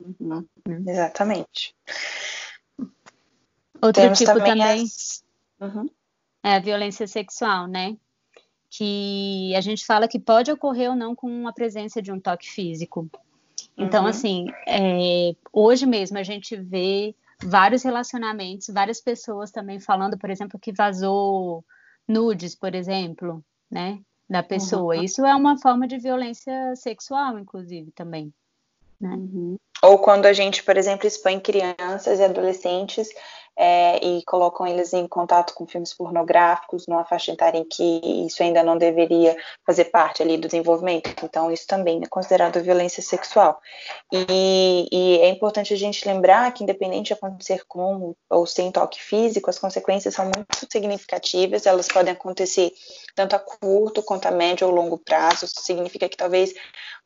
Uhum. 0.00 0.46
Uhum. 0.66 0.84
Exatamente. 0.86 1.74
Outro 3.82 4.02
Temos 4.02 4.18
tipo 4.18 4.32
também, 4.32 4.46
também 4.46 4.82
as... 4.82 5.24
Uhum. 5.60 5.90
é 6.42 6.54
a 6.54 6.58
violência 6.58 7.06
sexual, 7.06 7.66
né? 7.66 7.96
Que 8.70 9.54
a 9.54 9.60
gente 9.60 9.84
fala 9.84 10.08
que 10.08 10.18
pode 10.18 10.50
ocorrer 10.50 10.90
ou 10.90 10.96
não 10.96 11.14
com 11.14 11.46
a 11.46 11.52
presença 11.52 12.02
de 12.02 12.12
um 12.12 12.20
toque 12.20 12.48
físico. 12.50 13.08
Então, 13.76 14.04
uhum. 14.04 14.08
assim, 14.08 14.46
é, 14.66 15.34
hoje 15.52 15.86
mesmo 15.86 16.18
a 16.18 16.22
gente 16.22 16.56
vê 16.56 17.14
vários 17.42 17.82
relacionamentos, 17.82 18.68
várias 18.68 19.00
pessoas 19.00 19.50
também 19.50 19.78
falando, 19.78 20.18
por 20.18 20.30
exemplo, 20.30 20.58
que 20.58 20.72
vazou 20.72 21.64
nudes, 22.08 22.54
por 22.54 22.74
exemplo, 22.74 23.44
né, 23.70 24.00
da 24.28 24.42
pessoa. 24.42 24.96
Uhum. 24.96 25.02
Isso 25.02 25.24
é 25.24 25.34
uma 25.34 25.58
forma 25.58 25.86
de 25.86 25.98
violência 25.98 26.74
sexual, 26.74 27.38
inclusive, 27.38 27.90
também. 27.92 28.32
Né? 29.00 29.10
Uhum. 29.10 29.56
Ou 29.82 29.98
quando 29.98 30.26
a 30.26 30.32
gente, 30.32 30.62
por 30.62 30.76
exemplo, 30.76 31.06
expõe 31.06 31.38
crianças 31.38 32.18
e 32.18 32.24
adolescentes 32.24 33.08
é, 33.56 34.04
e 34.04 34.22
colocam 34.24 34.66
eles 34.66 34.92
em 34.92 35.08
contato 35.08 35.54
com 35.54 35.66
filmes 35.66 35.94
pornográficos 35.94 36.86
numa 36.86 37.04
faixa 37.04 37.32
etária 37.32 37.58
em 37.58 37.64
que 37.64 38.00
isso 38.26 38.42
ainda 38.42 38.62
não 38.62 38.76
deveria 38.76 39.34
fazer 39.64 39.86
parte 39.86 40.22
ali 40.22 40.36
do 40.36 40.46
desenvolvimento. 40.46 41.14
Então, 41.24 41.50
isso 41.50 41.66
também 41.66 42.00
é 42.02 42.06
considerado 42.06 42.62
violência 42.62 43.02
sexual. 43.02 43.58
E, 44.12 44.88
e 44.92 45.18
é 45.20 45.28
importante 45.30 45.72
a 45.72 45.76
gente 45.76 46.06
lembrar 46.06 46.52
que, 46.52 46.62
independente 46.62 47.06
de 47.06 47.12
acontecer 47.14 47.62
com 47.66 48.14
ou 48.28 48.46
sem 48.46 48.70
toque 48.70 49.02
físico, 49.02 49.48
as 49.48 49.58
consequências 49.58 50.14
são 50.14 50.26
muito 50.26 50.46
significativas, 50.70 51.64
elas 51.64 51.88
podem 51.88 52.12
acontecer 52.12 52.72
tanto 53.14 53.34
a 53.34 53.38
curto 53.38 54.02
quanto 54.02 54.26
a 54.26 54.30
médio 54.30 54.66
ou 54.66 54.74
longo 54.74 54.98
prazo. 54.98 55.46
Isso 55.46 55.62
significa 55.62 56.08
que 56.08 56.16
talvez 56.16 56.52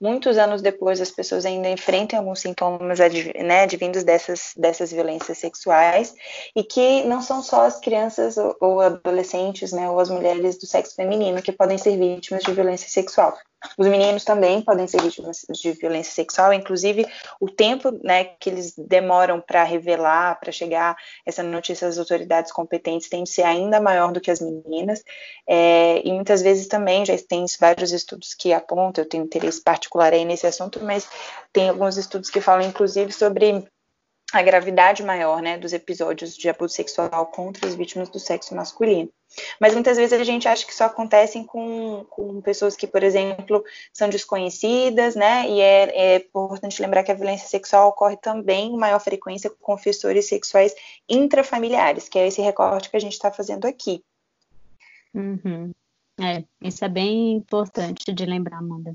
muitos 0.01 0.37
anos 0.37 0.63
depois 0.63 1.01
as 1.01 1.11
pessoas 1.11 1.47
ainda 1.47 1.69
enfrentem 1.69 2.19
alguns 2.19 2.41
sintomas 2.41 2.99
né, 2.99 3.63
advindos 3.63 4.03
dessas, 4.03 4.53
dessas 4.57 4.91
violências 4.91 5.39
sexuais 5.39 6.15
e 6.55 6.63
que 6.65 7.03
não 7.05 7.23
são 7.23 7.43
só 7.43 7.67
as 7.67 7.81
crianças 7.81 8.37
ou, 8.37 8.57
ou 8.61 8.81
adolescentes, 8.81 9.73
né, 9.73 9.89
ou 9.91 9.99
as 9.99 10.11
mulheres 10.11 10.59
do 10.59 10.67
sexo 10.67 10.95
feminino 10.95 11.43
que 11.43 11.53
podem 11.53 11.79
ser 11.79 11.97
vítimas 11.97 12.43
de 12.43 12.53
violência 12.53 12.89
sexual. 12.89 13.37
Os 13.77 13.87
meninos 13.87 14.25
também 14.25 14.63
podem 14.63 14.87
ser 14.87 15.03
vítimas 15.03 15.45
de 15.51 15.73
violência 15.73 16.13
sexual, 16.15 16.51
inclusive 16.53 17.07
o 17.39 17.47
tempo 17.47 17.91
né, 18.03 18.25
que 18.25 18.49
eles 18.49 18.75
demoram 18.75 19.39
para 19.39 19.63
revelar, 19.65 20.41
para 20.41 20.51
chegar 20.51 20.97
essa 21.27 21.43
notícia 21.43 21.87
às 21.87 21.99
autoridades 21.99 22.53
competentes 22.53 23.11
tem 23.11 23.23
de 23.23 23.31
ser 23.31 23.43
ainda 23.43 23.79
maior 23.79 24.13
do 24.13 24.21
que 24.21 24.31
as 24.31 24.41
meninas. 24.41 25.03
É, 25.47 26.01
e 26.03 26.11
muitas 26.11 26.41
vezes 26.41 26.69
também 26.69 27.05
já 27.05 27.15
tem 27.19 27.45
vários 27.61 27.93
estudos 27.93 28.33
que 28.33 28.51
apontam, 28.53 29.05
eu 29.05 29.09
tenho 29.09 29.25
interesse 29.25 29.63
particular 29.63 30.15
aí 30.15 30.25
nesse 30.25 30.47
assunto, 30.47 30.83
mas 30.83 31.07
tem 31.53 31.69
alguns 31.69 31.99
estudos 31.99 32.31
que 32.31 32.41
falam 32.41 32.67
inclusive 32.67 33.13
sobre 33.13 33.69
a 34.33 34.43
gravidade 34.43 35.03
maior 35.03 35.43
né, 35.43 35.59
dos 35.59 35.73
episódios 35.73 36.37
de 36.37 36.49
abuso 36.49 36.75
sexual 36.75 37.27
contra 37.27 37.67
as 37.67 37.75
vítimas 37.75 38.09
do 38.09 38.19
sexo 38.19 38.55
masculino. 38.55 39.11
Mas 39.61 39.75
muitas 39.75 39.97
vezes 39.97 40.19
a 40.19 40.25
gente 40.25 40.49
acha 40.49 40.67
que 40.67 40.75
só 40.75 40.85
acontecem 40.85 41.45
com, 41.45 42.05
com 42.11 42.41
pessoas 42.41 42.77
que, 42.77 42.87
por 42.87 43.03
exemplo, 43.03 43.65
são 43.93 44.09
desconhecidas, 44.09 45.15
né? 45.15 45.49
E 45.49 45.61
é, 45.61 46.15
é, 46.15 46.17
importante 46.17 46.83
lembrar 46.83 47.03
que 47.05 47.13
a 47.13 47.15
violência 47.15 47.49
sexual 47.49 47.89
ocorre 47.89 48.17
também 48.17 48.73
em 48.73 48.77
maior 48.77 49.01
frequência 49.01 49.51
com 49.51 49.57
confessores 49.61 50.29
sexuais 50.29 50.75
intrafamiliares, 51.09 52.09
que 52.09 52.19
é 52.19 52.27
esse 52.27 52.41
recorte 52.41 52.91
que 52.91 52.97
a 52.97 53.01
gente 53.01 53.13
está 53.13 53.31
fazendo 53.31 53.67
aqui. 53.67 54.03
Uhum. 55.15 55.73
É, 56.21 56.45
isso 56.61 56.85
é 56.85 56.89
bem 56.89 57.33
importante 57.33 58.13
de 58.13 58.27
lembrar, 58.27 58.59
Amanda. 58.59 58.95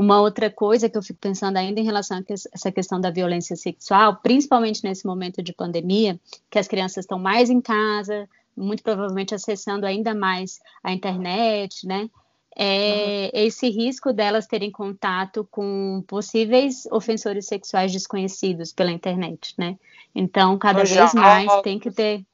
Uma 0.00 0.18
outra 0.22 0.48
coisa 0.48 0.88
que 0.88 0.96
eu 0.96 1.02
fico 1.02 1.18
pensando 1.20 1.58
ainda 1.58 1.78
em 1.78 1.84
relação 1.84 2.16
a 2.16 2.22
essa 2.54 2.72
questão 2.72 2.98
da 2.98 3.10
violência 3.10 3.54
sexual, 3.54 4.16
principalmente 4.16 4.82
nesse 4.82 5.04
momento 5.04 5.42
de 5.42 5.52
pandemia, 5.52 6.18
que 6.48 6.58
as 6.58 6.66
crianças 6.66 7.04
estão 7.04 7.18
mais 7.18 7.50
em 7.50 7.60
casa, 7.60 8.26
muito 8.56 8.82
provavelmente 8.82 9.34
acessando 9.34 9.84
ainda 9.84 10.14
mais 10.14 10.58
a 10.82 10.90
internet, 10.90 11.86
né? 11.86 12.08
É 12.56 13.30
uhum. 13.34 13.40
esse 13.44 13.68
risco 13.68 14.10
delas 14.10 14.46
terem 14.46 14.70
contato 14.70 15.46
com 15.50 16.02
possíveis 16.08 16.86
ofensores 16.90 17.44
sexuais 17.44 17.92
desconhecidos 17.92 18.72
pela 18.72 18.90
internet, 18.90 19.52
né? 19.58 19.78
Então, 20.14 20.56
cada 20.56 20.82
vez 20.82 21.12
mais 21.12 21.60
tem 21.60 21.78
que 21.78 21.90
ter, 21.90 22.24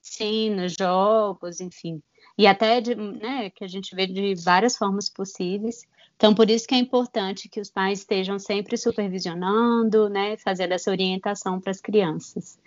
sim, 0.00 0.50
nos 0.50 0.74
jogos, 0.78 1.60
enfim, 1.60 2.00
e 2.38 2.46
até 2.46 2.80
de, 2.80 2.94
né, 2.94 3.50
que 3.50 3.64
a 3.64 3.68
gente 3.68 3.96
vê 3.96 4.06
de 4.06 4.36
várias 4.36 4.76
formas 4.76 5.08
possíveis. 5.08 5.84
Então, 6.16 6.34
por 6.34 6.48
isso 6.50 6.66
que 6.66 6.74
é 6.74 6.78
importante 6.78 7.48
que 7.48 7.60
os 7.60 7.70
pais 7.70 8.00
estejam 8.00 8.38
sempre 8.38 8.76
supervisionando, 8.76 10.08
né, 10.08 10.36
fazendo 10.38 10.72
essa 10.72 10.90
orientação 10.90 11.60
para 11.60 11.70
as 11.70 11.80
crianças. 11.80 12.58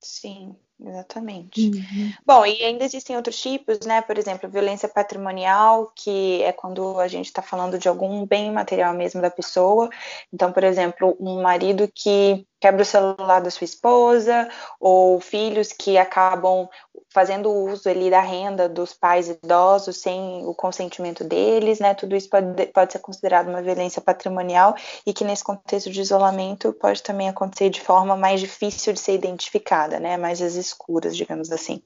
Sim, 0.00 0.56
exatamente. 0.84 1.70
Uhum. 1.70 2.12
Bom, 2.26 2.44
e 2.44 2.64
ainda 2.64 2.84
existem 2.84 3.14
outros 3.14 3.40
tipos, 3.40 3.78
né? 3.86 4.02
Por 4.02 4.18
exemplo, 4.18 4.50
violência 4.50 4.88
patrimonial, 4.88 5.92
que 5.94 6.42
é 6.42 6.52
quando 6.52 6.98
a 6.98 7.06
gente 7.06 7.26
está 7.26 7.40
falando 7.40 7.78
de 7.78 7.88
algum 7.88 8.26
bem 8.26 8.50
material 8.50 8.92
mesmo 8.92 9.22
da 9.22 9.30
pessoa. 9.30 9.88
Então, 10.32 10.52
por 10.52 10.64
exemplo, 10.64 11.16
um 11.20 11.40
marido 11.40 11.88
que 11.94 12.44
quebra 12.62 12.82
o 12.82 12.86
celular 12.86 13.40
da 13.40 13.50
sua 13.50 13.64
esposa, 13.64 14.48
ou 14.78 15.20
filhos 15.20 15.72
que 15.72 15.98
acabam 15.98 16.68
fazendo 17.08 17.50
uso 17.50 17.88
ali 17.88 18.08
da 18.08 18.20
renda 18.20 18.68
dos 18.68 18.94
pais 18.94 19.28
idosos 19.28 19.96
sem 19.96 20.46
o 20.46 20.54
consentimento 20.54 21.24
deles, 21.24 21.80
né? 21.80 21.92
Tudo 21.92 22.14
isso 22.14 22.30
pode, 22.30 22.66
pode 22.66 22.92
ser 22.92 23.00
considerado 23.00 23.48
uma 23.48 23.60
violência 23.60 24.00
patrimonial 24.00 24.76
e 25.04 25.12
que 25.12 25.24
nesse 25.24 25.42
contexto 25.42 25.90
de 25.90 26.00
isolamento 26.00 26.72
pode 26.72 27.02
também 27.02 27.28
acontecer 27.28 27.68
de 27.68 27.80
forma 27.80 28.16
mais 28.16 28.38
difícil 28.38 28.92
de 28.92 29.00
ser 29.00 29.14
identificada, 29.14 29.98
né? 29.98 30.16
Mais 30.16 30.40
as 30.40 30.54
escuras, 30.54 31.16
digamos 31.16 31.50
assim. 31.50 31.82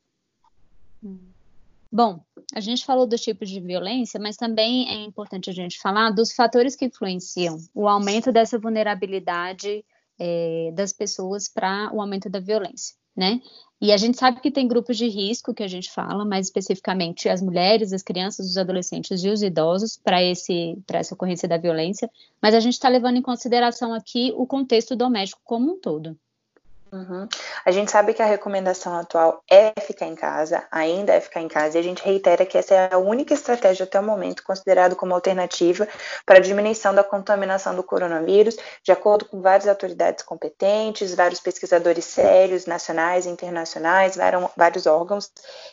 Bom, 1.91 2.21
a 2.55 2.61
gente 2.61 2.85
falou 2.85 3.07
dos 3.07 3.23
tipos 3.23 3.49
de 3.49 3.61
violência, 3.61 4.21
mas 4.21 4.37
também 4.37 4.91
é 4.91 5.05
importante 5.07 5.49
a 5.49 5.55
gente 5.55 5.81
falar 5.81 6.11
dos 6.11 6.35
fatores 6.35 6.77
que 6.77 6.85
influenciam 6.85 7.57
o 7.75 7.89
aumento 7.89 8.31
dessa 8.31 8.59
vulnerabilidade 8.59 9.83
é, 10.19 10.71
das 10.75 10.93
pessoas 10.93 11.49
para 11.49 11.91
o 11.93 12.01
aumento 12.01 12.29
da 12.29 12.41
violência, 12.41 12.97
né? 13.17 13.41
E 13.81 13.93
a 13.93 13.97
gente 13.99 14.17
sabe 14.17 14.41
que 14.41 14.51
tem 14.51 14.67
grupos 14.67 14.97
de 14.97 15.07
risco 15.07 15.53
que 15.53 15.63
a 15.63 15.69
gente 15.69 15.91
fala, 15.93 16.25
mais 16.25 16.47
especificamente 16.47 17.29
as 17.29 17.43
mulheres, 17.43 17.93
as 17.93 18.03
crianças, 18.03 18.47
os 18.47 18.57
adolescentes 18.57 19.23
e 19.23 19.29
os 19.29 19.43
idosos 19.43 19.99
para 19.99 20.23
esse 20.23 20.79
para 20.87 20.99
essa 20.99 21.15
ocorrência 21.15 21.49
da 21.49 21.59
violência, 21.59 22.11
mas 22.41 22.55
a 22.55 22.61
gente 22.61 22.75
está 22.75 22.89
levando 22.89 23.17
em 23.17 23.23
consideração 23.23 23.93
aqui 23.93 24.33
o 24.37 24.47
contexto 24.47 24.97
doméstico 24.97 25.43
como 25.45 25.73
um 25.73 25.81
todo. 25.81 26.19
Uhum. 26.97 27.29
A 27.63 27.71
gente 27.71 27.91
sabe 27.91 28.15
que 28.15 28.23
a 28.23 28.27
recomendação 28.27 28.99
atual 28.99 29.43
é 29.51 29.79
ficar 29.81 30.07
em 30.07 30.15
casa, 30.15 30.65
ainda 30.71 31.13
é 31.13 31.21
ficar 31.21 31.43
em 31.43 31.49
casa, 31.49 31.77
e 31.77 31.81
a 31.81 31.85
gente 31.85 32.03
reitera 32.03 32.47
que 32.47 32.57
essa 32.57 32.75
é 32.75 32.95
a 32.95 32.97
única 32.97 33.35
estratégia 33.35 33.85
até 33.85 34.01
o 34.01 34.03
momento 34.03 34.43
considerada 34.43 34.95
como 34.95 35.13
alternativa 35.13 35.87
para 36.25 36.39
a 36.39 36.41
diminuição 36.41 36.95
da 36.95 37.05
contaminação 37.05 37.77
do 37.77 37.83
coronavírus, 37.83 38.57
de 38.83 38.93
acordo 38.93 39.27
com 39.27 39.43
várias 39.43 39.69
autoridades 39.69 40.25
competentes, 40.25 41.15
vários 41.15 41.39
pesquisadores 41.39 42.07
sérios, 42.07 42.65
nacionais 42.65 43.27
internacionais, 43.27 44.17
vários 44.57 44.87
órgãos 44.87 45.31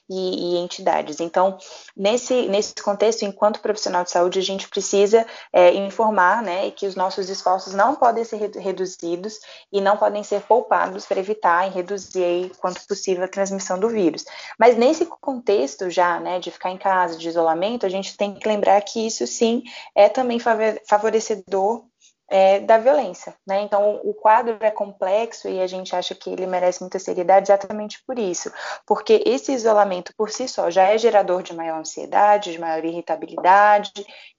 e, 0.09 0.55
e 0.55 0.57
entidades. 0.57 1.21
Então, 1.21 1.57
nesse, 1.95 2.47
nesse 2.47 2.75
contexto, 2.75 3.23
enquanto 3.23 3.61
profissional 3.61 4.03
de 4.03 4.11
saúde, 4.11 4.39
a 4.39 4.43
gente 4.43 4.67
precisa 4.67 5.25
é, 5.53 5.73
informar 5.73 6.41
né, 6.41 6.69
que 6.71 6.85
os 6.85 6.95
nossos 6.95 7.29
esforços 7.29 7.73
não 7.73 7.95
podem 7.95 8.25
ser 8.25 8.51
reduzidos 8.57 9.39
e 9.71 9.79
não 9.79 9.95
podem 9.95 10.21
ser 10.23 10.41
poupados 10.41 11.05
para 11.13 11.19
evitar 11.19 11.67
e 11.67 11.71
reduzir 11.71 12.23
aí, 12.23 12.51
quanto 12.57 12.85
possível 12.87 13.23
a 13.23 13.27
transmissão 13.27 13.79
do 13.79 13.87
vírus. 13.87 14.25
Mas 14.57 14.75
nesse 14.75 15.05
contexto 15.05 15.89
já, 15.91 16.19
né, 16.19 16.39
de 16.39 16.49
ficar 16.49 16.71
em 16.71 16.77
casa, 16.77 17.17
de 17.17 17.29
isolamento, 17.29 17.85
a 17.85 17.89
gente 17.89 18.17
tem 18.17 18.33
que 18.33 18.47
lembrar 18.47 18.81
que 18.81 19.05
isso 19.05 19.27
sim 19.27 19.61
é 19.95 20.09
também 20.09 20.39
favorecedor 20.39 21.85
é, 22.29 22.59
da 22.59 22.77
violência, 22.77 23.35
né? 23.45 23.61
Então 23.61 23.99
o 24.03 24.13
quadro 24.13 24.57
é 24.59 24.71
complexo 24.71 25.47
e 25.47 25.61
a 25.61 25.67
gente 25.67 25.95
acha 25.95 26.15
que 26.15 26.29
ele 26.29 26.47
merece 26.47 26.81
muita 26.81 26.99
seriedade 26.99 27.51
exatamente 27.51 28.01
por 28.05 28.17
isso, 28.17 28.51
porque 28.85 29.21
esse 29.25 29.51
isolamento 29.51 30.13
por 30.17 30.29
si 30.29 30.47
só 30.47 30.69
já 30.69 30.83
é 30.83 30.97
gerador 30.97 31.43
de 31.43 31.53
maior 31.53 31.79
ansiedade, 31.79 32.51
de 32.51 32.59
maior 32.59 32.83
irritabilidade, 32.83 33.91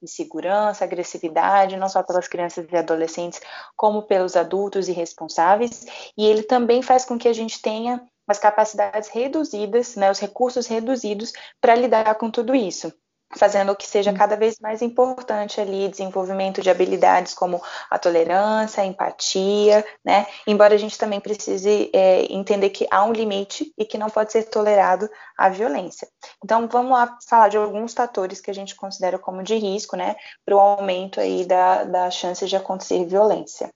insegurança, 0.03 0.85
agressividade, 0.85 1.76
não 1.76 1.88
só 1.88 2.03
pelas 2.03 2.29
crianças 2.29 2.67
e 2.71 2.76
adolescentes, 2.76 3.41
como 3.76 4.03
pelos 4.03 4.37
adultos 4.37 4.88
irresponsáveis, 4.88 5.87
e 6.17 6.26
ele 6.26 6.43
também 6.43 6.83
faz 6.83 7.05
com 7.05 7.19
que 7.19 7.29
a 7.29 7.33
gente 7.33 7.61
tenha 7.61 8.03
as 8.26 8.38
capacidades 8.38 9.11
reduzidas, 9.11 9.97
né, 9.97 10.11
os 10.11 10.19
recursos 10.19 10.67
reduzidos 10.67 11.33
para 11.61 11.75
lidar 11.75 12.14
com 12.14 12.31
tudo 12.31 12.55
isso 12.55 12.93
fazendo 13.38 13.75
que 13.75 13.87
seja 13.87 14.12
cada 14.12 14.37
vez 14.37 14.59
mais 14.61 14.83
importante 14.83 15.61
ali 15.61 15.88
desenvolvimento 15.88 16.62
de 16.62 16.71
habilidades 16.71 17.35
como 17.35 17.61
a 17.91 17.99
tolerância, 17.99 18.83
a 18.83 18.87
empatia, 18.87 19.85
né? 20.05 20.26
Embora 20.47 20.75
a 20.75 20.79
gente 20.79 20.99
também 20.99 21.21
precise 21.21 21.91
é, 21.93 22.33
entender 22.33 22.71
que 22.71 22.87
há 22.91 23.05
um 23.05 23.12
limite 23.12 23.73
e 23.76 23.85
que 23.85 23.99
não 23.99 24.11
pode 24.11 24.33
ser 24.33 24.45
tolerado 24.45 25.09
a 25.37 25.49
violência. 25.49 26.09
Então 26.43 26.69
vamos 26.69 26.93
lá 26.93 27.19
falar 27.29 27.49
de 27.49 27.57
alguns 27.57 27.93
fatores 27.93 28.41
que 28.41 28.50
a 28.50 28.55
gente 28.55 28.75
considera 28.75 29.19
como 29.19 29.43
de 29.43 29.57
risco, 29.57 29.97
né, 29.97 30.17
para 30.45 30.57
o 30.57 30.61
aumento 30.61 31.21
aí 31.21 31.45
da, 31.45 31.85
da 31.85 32.11
chance 32.11 32.47
de 32.47 32.57
acontecer 32.57 33.05
violência. 33.05 33.71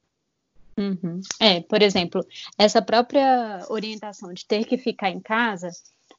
Uhum. 0.79 1.21
É, 1.41 1.61
por 1.61 1.83
exemplo, 1.83 2.25
essa 2.57 2.81
própria 2.81 3.65
orientação 3.69 4.33
de 4.33 4.47
ter 4.47 4.65
que 4.65 4.79
ficar 4.79 5.11
em 5.11 5.19
casa 5.19 5.71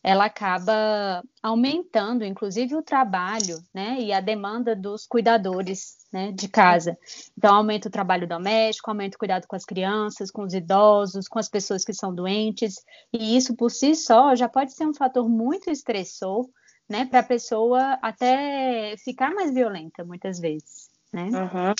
ela 0.04 0.26
acaba 0.26 1.24
aumentando, 1.44 2.24
inclusive, 2.24 2.76
o 2.76 2.82
trabalho 2.82 3.62
né, 3.74 3.98
e 4.00 4.14
a 4.14 4.22
demanda 4.22 4.76
dos 4.76 5.06
cuidadores 5.06 5.98
né, 6.12 6.32
de 6.32 6.48
casa. 6.48 6.98
Então, 7.38 7.56
aumenta 7.56 7.90
o 7.90 7.92
trabalho 7.92 8.28
doméstico, 8.28 8.90
aumenta 8.90 9.16
o 9.16 9.20
cuidado 9.20 9.46
com 9.48 9.56
as 9.56 9.66
crianças, 9.66 10.32
com 10.32 10.44
os 10.44 10.54
idosos, 10.54 11.28
com 11.28 11.38
as 11.38 11.50
pessoas 11.50 11.84
que 11.84 11.94
são 11.94 12.14
doentes, 12.14 12.76
e 13.12 13.36
isso 13.36 13.56
por 13.56 13.70
si 13.70 13.94
só 13.94 14.36
já 14.36 14.48
pode 14.48 14.74
ser 14.74 14.86
um 14.86 14.94
fator 14.94 15.28
muito 15.28 15.70
estressor 15.70 16.48
né, 16.88 17.06
para 17.06 17.20
a 17.20 17.24
pessoa 17.24 18.00
até 18.02 18.96
ficar 19.04 19.34
mais 19.34 19.54
violenta, 19.54 20.04
muitas 20.04 20.40
vezes. 20.40 20.90
Né? 21.12 21.24
Uhum. 21.26 21.74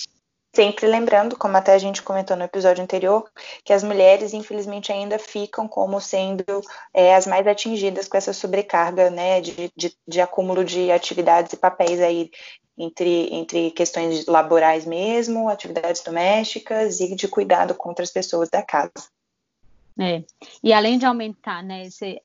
Sempre 0.54 0.88
lembrando, 0.88 1.36
como 1.36 1.56
até 1.56 1.74
a 1.74 1.78
gente 1.78 2.02
comentou 2.02 2.36
no 2.36 2.42
episódio 2.42 2.82
anterior, 2.82 3.30
que 3.64 3.72
as 3.72 3.84
mulheres, 3.84 4.34
infelizmente, 4.34 4.90
ainda 4.90 5.16
ficam 5.16 5.68
como 5.68 6.00
sendo 6.00 6.44
é, 6.92 7.14
as 7.14 7.24
mais 7.24 7.46
atingidas 7.46 8.08
com 8.08 8.16
essa 8.16 8.32
sobrecarga 8.32 9.10
né, 9.10 9.40
de, 9.40 9.70
de, 9.76 9.96
de 10.08 10.20
acúmulo 10.20 10.64
de 10.64 10.90
atividades 10.90 11.52
e 11.52 11.56
papéis 11.56 12.00
aí 12.00 12.30
entre, 12.76 13.32
entre 13.32 13.70
questões 13.70 14.26
laborais 14.26 14.84
mesmo, 14.84 15.48
atividades 15.48 16.02
domésticas 16.02 16.98
e 16.98 17.14
de 17.14 17.28
cuidado 17.28 17.74
com 17.74 17.90
outras 17.90 18.10
pessoas 18.10 18.48
da 18.48 18.62
casa. 18.62 19.08
É. 20.00 20.24
E 20.64 20.72
além 20.72 20.98
de 20.98 21.04
aumentar 21.04 21.62
né, 21.62 21.82
esse, 21.82 22.20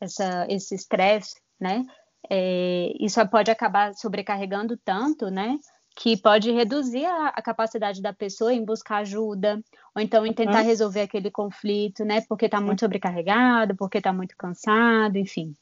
estresse, 0.74 1.36
né, 1.60 1.84
é, 2.30 2.92
isso 3.00 3.24
pode 3.28 3.52
acabar 3.52 3.94
sobrecarregando 3.94 4.78
tanto, 4.78 5.30
né, 5.30 5.60
que 5.96 6.18
pode 6.18 6.52
reduzir 6.52 7.06
a, 7.06 7.30
a, 7.30 7.42
capacidade 7.42 8.02
da 8.02 8.12
pessoa 8.12 8.54
em 8.54 8.66
buscar 8.66 8.98
ajuda, 8.98 9.64
ou 9.96 10.02
então 10.02 10.26
em 10.26 10.34
tentar 10.34 10.62
resolver 10.62 11.02
aquele 11.02 11.32
conflito, 11.32 12.04
né? 12.04 12.22
Porque 12.28 12.46
está 12.46 12.60
muito 12.60 12.82
sobrecarregado, 12.82 13.76
porque 13.76 14.00
está 14.00 14.12
muito 14.12 14.36
cansado, 14.38 15.18
enfim. 15.18 15.56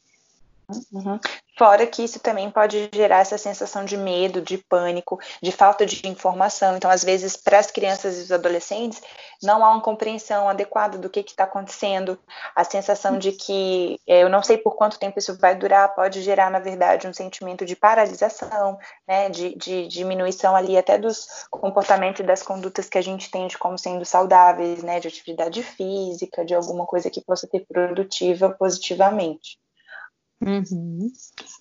Uhum. 0.70 1.20
Fora 1.58 1.86
que 1.86 2.04
isso 2.04 2.20
também 2.20 2.50
pode 2.50 2.90
gerar 2.94 3.20
essa 3.20 3.38
sensação 3.38 3.86
de 3.86 3.96
medo, 3.96 4.42
de 4.42 4.58
pânico, 4.58 5.20
de 5.42 5.52
falta 5.52 5.86
de 5.86 6.08
informação. 6.08 6.76
Então, 6.76 6.90
às 6.90 7.04
vezes, 7.04 7.38
para 7.38 7.60
as 7.60 7.70
crianças 7.70 8.18
e 8.18 8.22
os 8.24 8.32
adolescentes, 8.32 9.02
não 9.42 9.64
há 9.64 9.70
uma 9.72 9.82
compreensão 9.82 10.50
adequada 10.50 10.98
do 10.98 11.10
que 11.10 11.20
está 11.20 11.44
acontecendo. 11.44 12.18
A 12.56 12.64
sensação 12.64 13.20
de 13.20 13.34
que 13.34 14.00
é, 14.08 14.24
eu 14.24 14.30
não 14.30 14.42
sei 14.42 14.58
por 14.58 14.76
quanto 14.76 14.98
tempo 14.98 15.20
isso 15.20 15.38
vai 15.38 15.56
durar 15.56 15.94
pode 15.94 16.22
gerar, 16.22 16.50
na 16.50 16.60
verdade, 16.60 17.08
um 17.08 17.14
sentimento 17.14 17.66
de 17.66 17.76
paralisação, 17.76 18.80
né, 19.08 19.30
de, 19.30 19.56
de 19.56 19.88
diminuição 19.88 20.56
ali 20.56 20.76
até 20.78 20.98
dos 20.98 21.28
comportamentos 21.52 22.22
e 22.22 22.24
das 22.24 22.42
condutas 22.42 22.90
que 22.90 22.98
a 22.98 23.02
gente 23.02 23.28
entende 23.28 23.58
como 23.58 23.78
sendo 23.78 24.06
saudáveis, 24.06 24.82
né, 24.82 25.00
de 25.00 25.08
atividade 25.08 25.62
física, 25.62 26.44
de 26.44 26.56
alguma 26.56 26.86
coisa 26.86 27.10
que 27.12 27.22
possa 27.22 27.48
ter 27.48 27.66
produtiva 27.68 28.50
positivamente. 28.50 29.63
Uhum. 30.46 31.12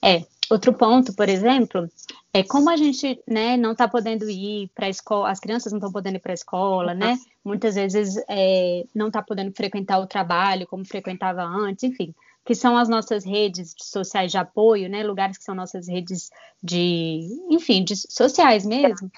É, 0.02 0.24
outro 0.50 0.72
ponto, 0.72 1.14
por 1.14 1.28
exemplo, 1.28 1.88
é 2.32 2.42
como 2.42 2.68
a 2.70 2.76
gente 2.76 3.20
né, 3.26 3.56
não 3.56 3.72
está 3.72 3.86
podendo 3.86 4.28
ir 4.28 4.70
para 4.74 4.86
a 4.86 4.90
escola, 4.90 5.30
as 5.30 5.38
crianças 5.38 5.72
não 5.72 5.78
estão 5.78 5.92
podendo 5.92 6.16
ir 6.16 6.20
para 6.20 6.32
a 6.32 6.34
escola, 6.34 6.94
né? 6.94 7.18
Muitas 7.44 7.74
vezes 7.74 8.16
é, 8.28 8.84
não 8.94 9.08
está 9.08 9.22
podendo 9.22 9.52
frequentar 9.52 9.98
o 9.98 10.06
trabalho 10.06 10.66
como 10.66 10.84
frequentava 10.84 11.42
antes, 11.42 11.84
enfim, 11.84 12.14
que 12.44 12.54
são 12.54 12.76
as 12.76 12.88
nossas 12.88 13.24
redes 13.24 13.74
sociais 13.78 14.30
de 14.30 14.38
apoio, 14.38 14.88
né? 14.88 15.02
Lugares 15.02 15.38
que 15.38 15.44
são 15.44 15.54
nossas 15.54 15.88
redes 15.88 16.30
de, 16.62 17.28
enfim, 17.50 17.84
de 17.84 17.96
sociais 17.96 18.64
mesmo. 18.64 19.10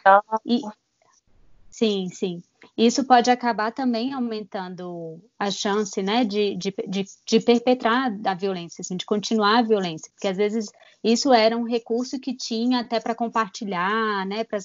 E, 0.44 0.60
sim, 1.70 2.08
sim. 2.10 2.42
Isso 2.76 3.04
pode 3.04 3.30
acabar 3.30 3.70
também 3.72 4.12
aumentando 4.12 5.20
a 5.38 5.48
chance, 5.48 6.02
né, 6.02 6.24
de, 6.24 6.56
de, 6.56 6.74
de, 6.88 7.04
de 7.24 7.40
perpetrar 7.40 8.12
a 8.26 8.34
violência, 8.34 8.82
assim, 8.82 8.96
de 8.96 9.06
continuar 9.06 9.58
a 9.58 9.62
violência, 9.62 10.10
porque 10.12 10.26
às 10.26 10.36
vezes 10.36 10.66
isso 11.02 11.32
era 11.32 11.56
um 11.56 11.62
recurso 11.62 12.18
que 12.18 12.36
tinha 12.36 12.80
até 12.80 12.98
para 12.98 13.14
compartilhar, 13.14 14.26
né, 14.26 14.42
para 14.42 14.58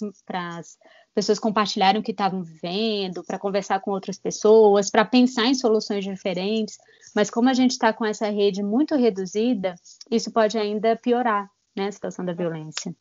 as 0.57 0.77
pessoas 1.13 1.37
compartilharem 1.37 2.01
o 2.01 2.03
que 2.03 2.11
estavam 2.11 2.41
vivendo, 2.41 3.23
para 3.25 3.37
conversar 3.37 3.79
com 3.79 3.91
outras 3.91 4.17
pessoas, 4.17 4.89
para 4.89 5.05
pensar 5.05 5.45
em 5.45 5.53
soluções 5.53 6.03
diferentes, 6.03 6.77
mas 7.15 7.29
como 7.29 7.49
a 7.49 7.53
gente 7.53 7.71
está 7.71 7.93
com 7.93 8.05
essa 8.05 8.29
rede 8.29 8.63
muito 8.63 8.95
reduzida, 8.95 9.75
isso 10.09 10.31
pode 10.31 10.57
ainda 10.57 10.95
piorar, 10.95 11.47
né, 11.75 11.87
a 11.87 11.91
situação 11.91 12.25
da 12.25 12.33
violência. 12.33 12.95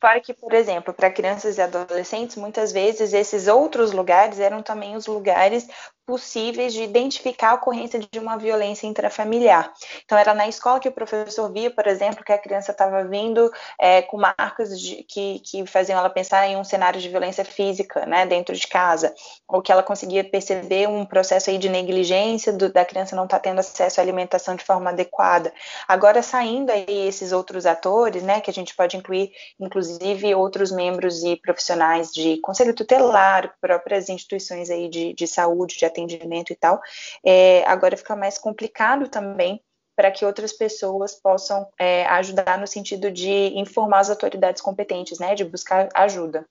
Fora 0.00 0.20
que, 0.20 0.32
por 0.32 0.54
exemplo, 0.54 0.94
para 0.94 1.12
crianças 1.12 1.58
e 1.58 1.60
adolescentes, 1.60 2.36
muitas 2.36 2.72
vezes 2.72 3.12
esses 3.12 3.46
outros 3.46 3.92
lugares 3.92 4.40
eram 4.40 4.62
também 4.62 4.96
os 4.96 5.06
lugares 5.06 5.68
possíveis 6.06 6.72
de 6.72 6.82
identificar 6.82 7.50
a 7.50 7.54
ocorrência 7.54 8.00
de 8.00 8.18
uma 8.18 8.36
violência 8.36 8.86
intrafamiliar. 8.86 9.72
Então, 10.04 10.18
era 10.18 10.34
na 10.34 10.48
escola 10.48 10.80
que 10.80 10.88
o 10.88 10.92
professor 10.92 11.50
via, 11.52 11.70
por 11.70 11.86
exemplo, 11.86 12.24
que 12.24 12.32
a 12.32 12.38
criança 12.38 12.72
estava 12.72 13.04
vindo 13.04 13.50
é, 13.80 14.02
com 14.02 14.16
marcas 14.16 14.80
de, 14.80 15.04
que, 15.04 15.40
que 15.40 15.66
faziam 15.66 15.98
ela 15.98 16.10
pensar 16.10 16.46
em 16.46 16.56
um 16.56 16.64
cenário 16.64 17.00
de 17.00 17.08
violência 17.08 17.44
física, 17.44 18.04
né, 18.06 18.26
dentro 18.26 18.54
de 18.54 18.66
casa, 18.66 19.14
ou 19.48 19.62
que 19.62 19.70
ela 19.70 19.82
conseguia 19.82 20.24
perceber 20.24 20.88
um 20.88 21.04
processo 21.04 21.50
aí 21.50 21.58
de 21.58 21.68
negligência 21.68 22.52
do, 22.52 22.72
da 22.72 22.84
criança 22.84 23.14
não 23.14 23.24
estar 23.24 23.38
tá 23.38 23.42
tendo 23.42 23.60
acesso 23.60 24.00
à 24.00 24.02
alimentação 24.02 24.56
de 24.56 24.64
forma 24.64 24.90
adequada. 24.90 25.52
Agora, 25.86 26.22
saindo 26.22 26.70
aí 26.70 27.08
esses 27.08 27.32
outros 27.32 27.66
atores, 27.66 28.22
né, 28.22 28.40
que 28.40 28.50
a 28.50 28.54
gente 28.54 28.74
pode 28.74 28.96
incluir, 28.96 29.30
inclusive, 29.58 30.34
outros 30.34 30.72
membros 30.72 31.22
e 31.22 31.36
profissionais 31.36 32.10
de 32.10 32.38
conselho 32.38 32.74
tutelar, 32.74 33.54
próprias 33.60 34.08
instituições 34.08 34.70
aí 34.70 34.88
de, 34.88 35.12
de 35.14 35.26
saúde, 35.26 35.76
de 35.78 35.84
atendimento, 35.84 35.99
atendimento 36.04 36.52
e 36.52 36.56
tal, 36.56 36.80
é, 37.24 37.64
agora 37.66 37.96
fica 37.96 38.16
mais 38.16 38.38
complicado 38.38 39.08
também 39.08 39.60
para 39.96 40.10
que 40.10 40.24
outras 40.24 40.52
pessoas 40.52 41.14
possam 41.14 41.66
é, 41.78 42.06
ajudar 42.06 42.58
no 42.58 42.66
sentido 42.66 43.10
de 43.10 43.52
informar 43.58 44.00
as 44.00 44.10
autoridades 44.10 44.62
competentes, 44.62 45.18
né, 45.18 45.34
de 45.34 45.44
buscar 45.44 45.88
ajuda. 45.94 46.46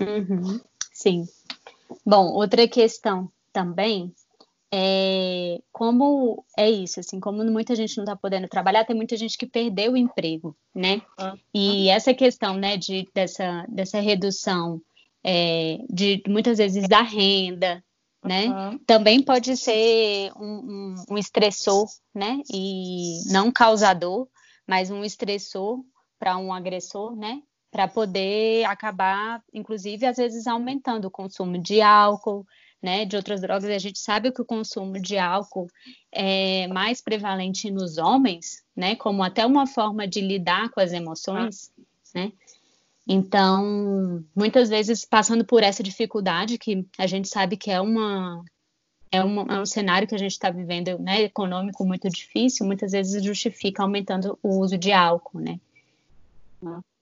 Uhum, 0.00 0.60
sim. 0.92 1.28
Bom, 2.04 2.32
outra 2.32 2.66
questão 2.66 3.30
também 3.52 4.12
é 4.72 5.60
como 5.72 6.44
é 6.56 6.68
isso, 6.70 7.00
assim, 7.00 7.20
como 7.20 7.44
muita 7.44 7.74
gente 7.74 7.96
não 7.96 8.04
está 8.04 8.16
podendo 8.16 8.48
trabalhar, 8.48 8.84
tem 8.84 8.96
muita 8.96 9.16
gente 9.16 9.38
que 9.38 9.46
perdeu 9.46 9.92
o 9.92 9.96
emprego, 9.96 10.56
né? 10.74 11.00
Uhum. 11.18 11.38
E 11.54 11.88
essa 11.88 12.12
questão, 12.12 12.54
né, 12.54 12.76
de, 12.76 13.08
dessa, 13.14 13.64
dessa 13.68 14.00
redução 14.00 14.80
é, 15.22 15.78
de 15.90 16.22
muitas 16.26 16.58
vezes 16.58 16.88
da 16.88 17.02
renda, 17.02 17.82
né? 18.26 18.46
Uhum. 18.46 18.78
Também 18.86 19.22
pode 19.22 19.56
ser 19.56 20.32
um, 20.36 20.44
um, 20.44 20.94
um, 21.10 21.18
estressor, 21.18 21.86
né? 22.14 22.40
E 22.52 23.20
não 23.30 23.50
causador, 23.50 24.28
mas 24.66 24.90
um 24.90 25.04
estressor 25.04 25.80
para 26.18 26.36
um 26.36 26.52
agressor, 26.52 27.14
né? 27.16 27.40
Para 27.70 27.86
poder 27.86 28.64
acabar, 28.64 29.42
inclusive, 29.52 30.06
às 30.06 30.16
vezes 30.16 30.46
aumentando 30.46 31.06
o 31.06 31.10
consumo 31.10 31.58
de 31.58 31.80
álcool, 31.80 32.46
né? 32.82 33.04
De 33.04 33.16
outras 33.16 33.40
drogas. 33.40 33.70
A 33.70 33.78
gente 33.78 33.98
sabe 33.98 34.32
que 34.32 34.42
o 34.42 34.46
consumo 34.46 35.00
de 35.00 35.18
álcool 35.18 35.68
é 36.12 36.66
mais 36.68 37.00
prevalente 37.00 37.70
nos 37.70 37.98
homens, 37.98 38.64
né? 38.74 38.96
Como 38.96 39.22
até 39.22 39.46
uma 39.46 39.66
forma 39.66 40.06
de 40.06 40.20
lidar 40.20 40.70
com 40.70 40.80
as 40.80 40.92
emoções, 40.92 41.70
uhum. 41.76 42.22
né? 42.22 42.32
Então, 43.08 44.24
muitas 44.34 44.68
vezes 44.68 45.04
passando 45.04 45.44
por 45.44 45.62
essa 45.62 45.82
dificuldade, 45.82 46.58
que 46.58 46.84
a 46.98 47.06
gente 47.06 47.28
sabe 47.28 47.56
que 47.56 47.70
é 47.70 47.80
uma 47.80 48.44
é, 49.12 49.18
é 49.18 49.60
um 49.60 49.66
cenário 49.66 50.08
que 50.08 50.14
a 50.14 50.18
gente 50.18 50.32
está 50.32 50.50
vivendo, 50.50 50.98
né, 50.98 51.22
econômico 51.22 51.84
muito 51.84 52.08
difícil, 52.08 52.66
muitas 52.66 52.92
vezes 52.92 53.22
justifica 53.22 53.82
aumentando 53.82 54.38
o 54.42 54.58
uso 54.58 54.76
de 54.76 54.92
álcool, 54.92 55.40
né? 55.40 55.60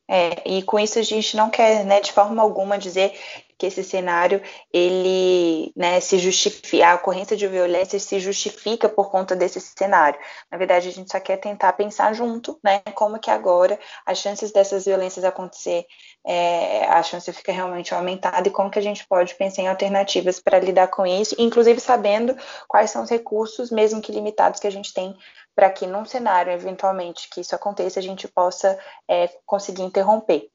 É, 0.06 0.46
e 0.46 0.62
com 0.62 0.78
isso 0.78 0.98
a 0.98 1.02
gente 1.02 1.34
não 1.36 1.48
quer, 1.48 1.84
né, 1.84 2.00
de 2.00 2.12
forma 2.12 2.42
alguma 2.42 2.76
dizer 2.76 3.18
que 3.58 3.66
esse 3.66 3.84
cenário 3.84 4.42
ele 4.72 5.72
né, 5.76 6.00
se 6.00 6.18
justifica, 6.18 6.88
a 6.88 6.94
ocorrência 6.94 7.36
de 7.36 7.46
violência 7.46 7.98
se 7.98 8.18
justifica 8.18 8.88
por 8.88 9.10
conta 9.10 9.36
desse 9.36 9.60
cenário. 9.60 10.18
Na 10.50 10.58
verdade, 10.58 10.88
a 10.88 10.92
gente 10.92 11.10
só 11.10 11.20
quer 11.20 11.36
tentar 11.36 11.72
pensar 11.74 12.12
junto, 12.14 12.58
né, 12.62 12.80
como 12.94 13.18
que 13.18 13.30
agora 13.30 13.78
as 14.04 14.18
chances 14.18 14.52
dessas 14.52 14.84
violências 14.84 15.24
acontecer, 15.24 15.86
é, 16.26 16.86
a 16.86 17.02
chance 17.02 17.32
fica 17.32 17.52
realmente 17.52 17.94
aumentada 17.94 18.48
e 18.48 18.50
como 18.50 18.70
que 18.70 18.78
a 18.78 18.82
gente 18.82 19.06
pode 19.06 19.34
pensar 19.34 19.62
em 19.62 19.68
alternativas 19.68 20.40
para 20.40 20.58
lidar 20.58 20.88
com 20.88 21.06
isso, 21.06 21.34
inclusive 21.38 21.80
sabendo 21.80 22.36
quais 22.68 22.90
são 22.90 23.02
os 23.02 23.10
recursos, 23.10 23.70
mesmo 23.70 24.00
que 24.00 24.12
limitados, 24.12 24.60
que 24.60 24.66
a 24.66 24.72
gente 24.72 24.92
tem 24.92 25.16
para 25.54 25.70
que 25.70 25.86
num 25.86 26.04
cenário 26.04 26.52
eventualmente 26.52 27.28
que 27.30 27.40
isso 27.40 27.54
aconteça 27.54 28.00
a 28.00 28.02
gente 28.02 28.26
possa 28.26 28.78
é, 29.08 29.28
conseguir 29.46 29.82
interromper. 29.82 30.50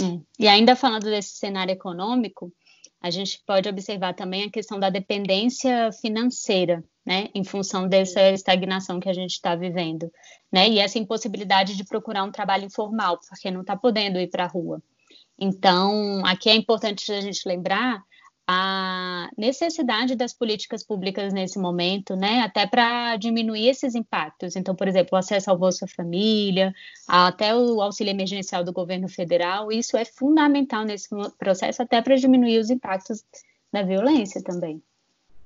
É. 0.00 0.20
E 0.38 0.48
ainda 0.48 0.74
falando 0.74 1.04
desse 1.04 1.36
cenário 1.36 1.72
econômico, 1.72 2.52
a 3.00 3.10
gente 3.10 3.42
pode 3.44 3.68
observar 3.68 4.14
também 4.14 4.44
a 4.44 4.50
questão 4.50 4.78
da 4.78 4.88
dependência 4.88 5.90
financeira, 6.00 6.84
né, 7.04 7.28
em 7.34 7.42
função 7.42 7.88
dessa 7.88 8.30
estagnação 8.30 9.00
que 9.00 9.08
a 9.08 9.12
gente 9.12 9.32
está 9.32 9.56
vivendo, 9.56 10.10
né, 10.52 10.68
e 10.68 10.78
essa 10.78 10.98
impossibilidade 10.98 11.76
de 11.76 11.84
procurar 11.84 12.22
um 12.22 12.30
trabalho 12.30 12.64
informal, 12.64 13.18
porque 13.18 13.50
não 13.50 13.62
está 13.62 13.76
podendo 13.76 14.20
ir 14.20 14.28
para 14.28 14.44
a 14.44 14.48
rua. 14.48 14.80
Então, 15.36 16.24
aqui 16.24 16.48
é 16.48 16.54
importante 16.54 17.10
a 17.12 17.20
gente 17.20 17.46
lembrar 17.46 18.02
a 18.54 19.30
necessidade 19.36 20.14
das 20.14 20.34
políticas 20.34 20.84
públicas 20.84 21.32
nesse 21.32 21.58
momento, 21.58 22.14
né, 22.14 22.40
até 22.40 22.66
para 22.66 23.16
diminuir 23.16 23.68
esses 23.68 23.94
impactos. 23.94 24.56
Então, 24.56 24.74
por 24.76 24.86
exemplo, 24.86 25.10
o 25.12 25.16
acesso 25.16 25.50
ao 25.50 25.56
Bolsa 25.56 25.86
Família, 25.86 26.74
até 27.08 27.54
o 27.54 27.80
auxílio 27.80 28.10
emergencial 28.10 28.62
do 28.62 28.72
governo 28.72 29.08
federal, 29.08 29.72
isso 29.72 29.96
é 29.96 30.04
fundamental 30.04 30.84
nesse 30.84 31.08
processo, 31.38 31.82
até 31.82 32.02
para 32.02 32.16
diminuir 32.16 32.58
os 32.58 32.68
impactos 32.68 33.24
da 33.72 33.82
violência 33.82 34.42
também. 34.42 34.82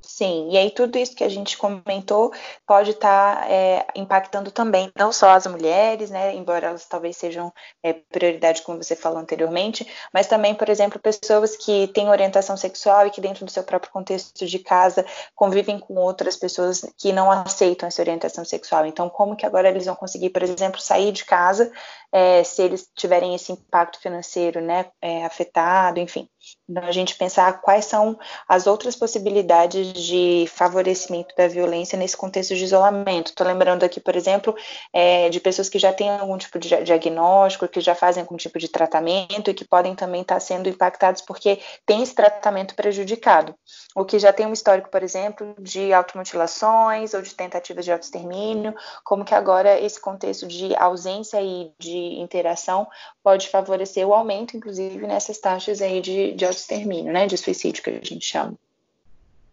Sim, 0.08 0.50
e 0.52 0.56
aí 0.56 0.70
tudo 0.70 0.96
isso 0.96 1.16
que 1.16 1.24
a 1.24 1.28
gente 1.28 1.58
comentou 1.58 2.32
pode 2.64 2.92
estar 2.92 3.40
tá, 3.40 3.50
é, 3.50 3.84
impactando 3.96 4.52
também 4.52 4.88
não 4.96 5.10
só 5.10 5.30
as 5.30 5.48
mulheres, 5.48 6.10
né, 6.10 6.32
embora 6.32 6.68
elas 6.68 6.86
talvez 6.86 7.16
sejam 7.16 7.52
é, 7.82 7.92
prioridade, 7.92 8.62
como 8.62 8.80
você 8.80 8.94
falou 8.94 9.18
anteriormente, 9.18 9.84
mas 10.14 10.28
também, 10.28 10.54
por 10.54 10.68
exemplo, 10.68 11.00
pessoas 11.00 11.56
que 11.56 11.88
têm 11.88 12.08
orientação 12.08 12.56
sexual 12.56 13.08
e 13.08 13.10
que 13.10 13.20
dentro 13.20 13.44
do 13.44 13.50
seu 13.50 13.64
próprio 13.64 13.92
contexto 13.92 14.46
de 14.46 14.60
casa 14.60 15.04
convivem 15.34 15.80
com 15.80 15.94
outras 15.96 16.36
pessoas 16.36 16.82
que 16.96 17.12
não 17.12 17.28
aceitam 17.28 17.88
essa 17.88 18.00
orientação 18.00 18.44
sexual. 18.44 18.86
Então, 18.86 19.10
como 19.10 19.34
que 19.34 19.44
agora 19.44 19.68
eles 19.68 19.86
vão 19.86 19.96
conseguir, 19.96 20.30
por 20.30 20.44
exemplo, 20.44 20.80
sair 20.80 21.10
de 21.10 21.24
casa 21.24 21.72
é, 22.12 22.44
se 22.44 22.62
eles 22.62 22.88
tiverem 22.94 23.34
esse 23.34 23.50
impacto 23.50 24.00
financeiro, 24.00 24.60
né, 24.60 24.86
é, 25.02 25.24
afetado, 25.24 25.98
enfim. 25.98 26.28
Então, 26.68 26.84
a 26.84 26.92
gente 26.92 27.16
pensar 27.16 27.60
quais 27.60 27.84
são 27.84 28.18
as 28.48 28.66
outras 28.66 28.96
possibilidades 28.96 29.92
de 29.92 30.46
favorecimento 30.48 31.34
da 31.36 31.48
violência 31.48 31.98
nesse 31.98 32.16
contexto 32.16 32.54
de 32.54 32.64
isolamento. 32.64 33.28
Estou 33.28 33.46
lembrando 33.46 33.84
aqui, 33.84 34.00
por 34.00 34.16
exemplo, 34.16 34.54
é, 34.92 35.28
de 35.28 35.40
pessoas 35.40 35.68
que 35.68 35.78
já 35.78 35.92
têm 35.92 36.10
algum 36.10 36.36
tipo 36.36 36.58
de 36.58 36.68
diagnóstico, 36.82 37.68
que 37.68 37.80
já 37.80 37.94
fazem 37.94 38.22
algum 38.22 38.36
tipo 38.36 38.58
de 38.58 38.68
tratamento 38.68 39.50
e 39.50 39.54
que 39.54 39.64
podem 39.64 39.94
também 39.94 40.22
estar 40.22 40.40
sendo 40.40 40.68
impactados 40.68 41.22
porque 41.22 41.60
tem 41.84 42.02
esse 42.02 42.14
tratamento 42.14 42.74
prejudicado. 42.74 43.54
O 43.94 44.04
que 44.04 44.18
já 44.18 44.32
tem 44.32 44.46
um 44.46 44.52
histórico, 44.52 44.90
por 44.90 45.02
exemplo, 45.02 45.54
de 45.58 45.92
automutilações 45.92 47.14
ou 47.14 47.22
de 47.22 47.34
tentativas 47.34 47.84
de 47.84 47.92
autoextermínio, 47.92 48.74
como 49.04 49.24
que 49.24 49.34
agora 49.34 49.80
esse 49.80 50.00
contexto 50.00 50.46
de 50.46 50.74
ausência 50.76 51.40
e 51.40 51.72
de 51.78 52.20
interação 52.20 52.86
pode 53.22 53.48
favorecer 53.48 54.06
o 54.06 54.14
aumento, 54.14 54.56
inclusive, 54.56 55.06
nessas 55.06 55.38
taxas 55.38 55.80
aí 55.80 56.00
de, 56.00 56.32
de 56.36 56.44
autoextermínio, 56.44 57.12
né, 57.12 57.26
de 57.26 57.36
suicídio 57.36 57.82
que 57.82 57.90
a 57.90 57.92
gente 57.94 58.24
chama. 58.24 58.54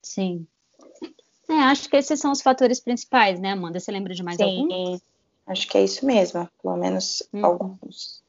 Sim. 0.01 0.45
É, 1.49 1.53
acho 1.53 1.89
que 1.89 1.95
esses 1.95 2.19
são 2.19 2.31
os 2.31 2.41
fatores 2.41 2.79
principais, 2.79 3.39
né, 3.39 3.51
Amanda? 3.51 3.79
Você 3.79 3.91
lembra 3.91 4.13
de 4.13 4.23
mais 4.23 4.37
Sim, 4.37 4.43
algum? 4.43 4.69
Sim, 4.69 5.01
acho 5.47 5.67
que 5.67 5.77
é 5.77 5.83
isso 5.83 6.05
mesmo, 6.05 6.49
pelo 6.61 6.77
menos 6.77 7.23
hum. 7.33 7.45
alguns. 7.45 8.21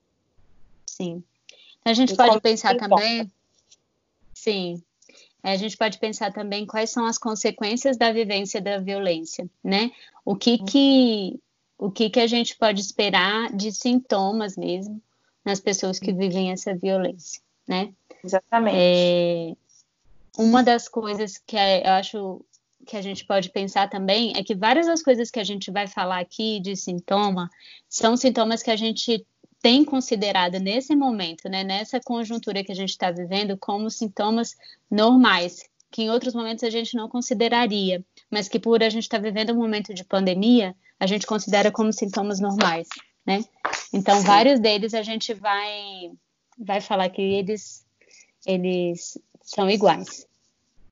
Sim. 0.87 1.23
Então, 1.81 1.91
a 1.91 1.95
gente 1.95 2.13
e 2.13 2.17
pode 2.17 2.41
pensar 2.41 2.77
também. 2.77 3.31
Sim. 4.33 4.83
É, 5.43 5.53
a 5.53 5.57
gente 5.57 5.77
pode 5.77 5.99
pensar 5.99 6.33
também 6.33 6.67
quais 6.67 6.91
são 6.91 7.05
as 7.05 7.19
consequências 7.19 7.97
da 7.97 8.11
vivência 8.11 8.61
da 8.61 8.79
violência, 8.79 9.49
né? 9.63 9.91
O 10.25 10.35
que 10.35 10.53
uhum. 10.53 10.65
que 10.65 11.41
o 11.77 11.91
que 11.91 12.09
que 12.09 12.21
a 12.21 12.27
gente 12.27 12.57
pode 12.57 12.81
esperar 12.81 13.53
de 13.55 13.71
sintomas 13.71 14.57
mesmo 14.57 15.03
nas 15.45 15.61
pessoas 15.61 15.99
que 15.99 16.13
vivem 16.13 16.51
essa 16.51 16.75
violência, 16.75 17.43
né? 17.67 17.93
Exatamente. 18.23 18.77
É, 18.79 19.53
uma 20.39 20.63
das 20.63 20.89
coisas 20.89 21.39
que 21.39 21.57
eu 21.57 21.93
acho 21.93 22.45
que 22.87 22.97
a 22.97 23.03
gente 23.03 23.25
pode 23.25 23.51
pensar 23.51 23.89
também 23.89 24.35
é 24.37 24.43
que 24.43 24.55
várias 24.55 24.87
das 24.87 25.03
coisas 25.03 25.31
que 25.31 25.41
a 25.41 25.45
gente 25.45 25.71
vai 25.71 25.87
falar 25.87 26.21
aqui 26.21 26.61
de 26.61 26.77
sintoma 26.77 27.51
são 27.89 28.17
sintomas 28.17 28.63
que 28.63 28.71
a 28.71 28.77
gente 28.77 29.27
tem 29.63 29.83
considerado 29.83 30.59
nesse 30.59 30.95
momento, 30.95 31.49
né, 31.49 31.65
nessa 31.65 31.99
conjuntura 31.99 32.63
que 32.63 32.71
a 32.71 32.75
gente 32.75 32.91
está 32.91 33.11
vivendo, 33.11 33.57
como 33.57 33.91
sintomas 33.91 34.55
normais, 34.91 35.63
que 35.91 36.03
em 36.03 36.11
outros 36.11 36.35
momentos 36.35 36.65
a 36.65 36.69
gente 36.69 36.95
não 36.95 37.09
consideraria, 37.09 38.05
mas 38.31 38.47
que 38.47 38.59
por 38.59 38.83
a 38.83 38.91
gente 38.91 39.05
estar 39.05 39.17
tá 39.17 39.23
vivendo 39.23 39.53
um 39.53 39.57
momento 39.57 39.95
de 39.95 40.05
pandemia, 40.05 40.77
a 41.01 41.07
gente 41.07 41.27
considera 41.27 41.73
como 41.73 41.93
sintomas 41.95 42.41
normais, 42.41 42.89
né? 43.25 43.43
Então, 43.91 44.21
vários 44.21 44.61
deles 44.61 44.93
a 44.93 45.03
gente 45.03 45.33
vai 45.33 46.11
vai 46.59 46.81
falar 46.81 47.09
que 47.11 47.23
eles 47.23 47.85
eles 48.47 49.19
são 49.43 49.71
iguais. 49.71 50.27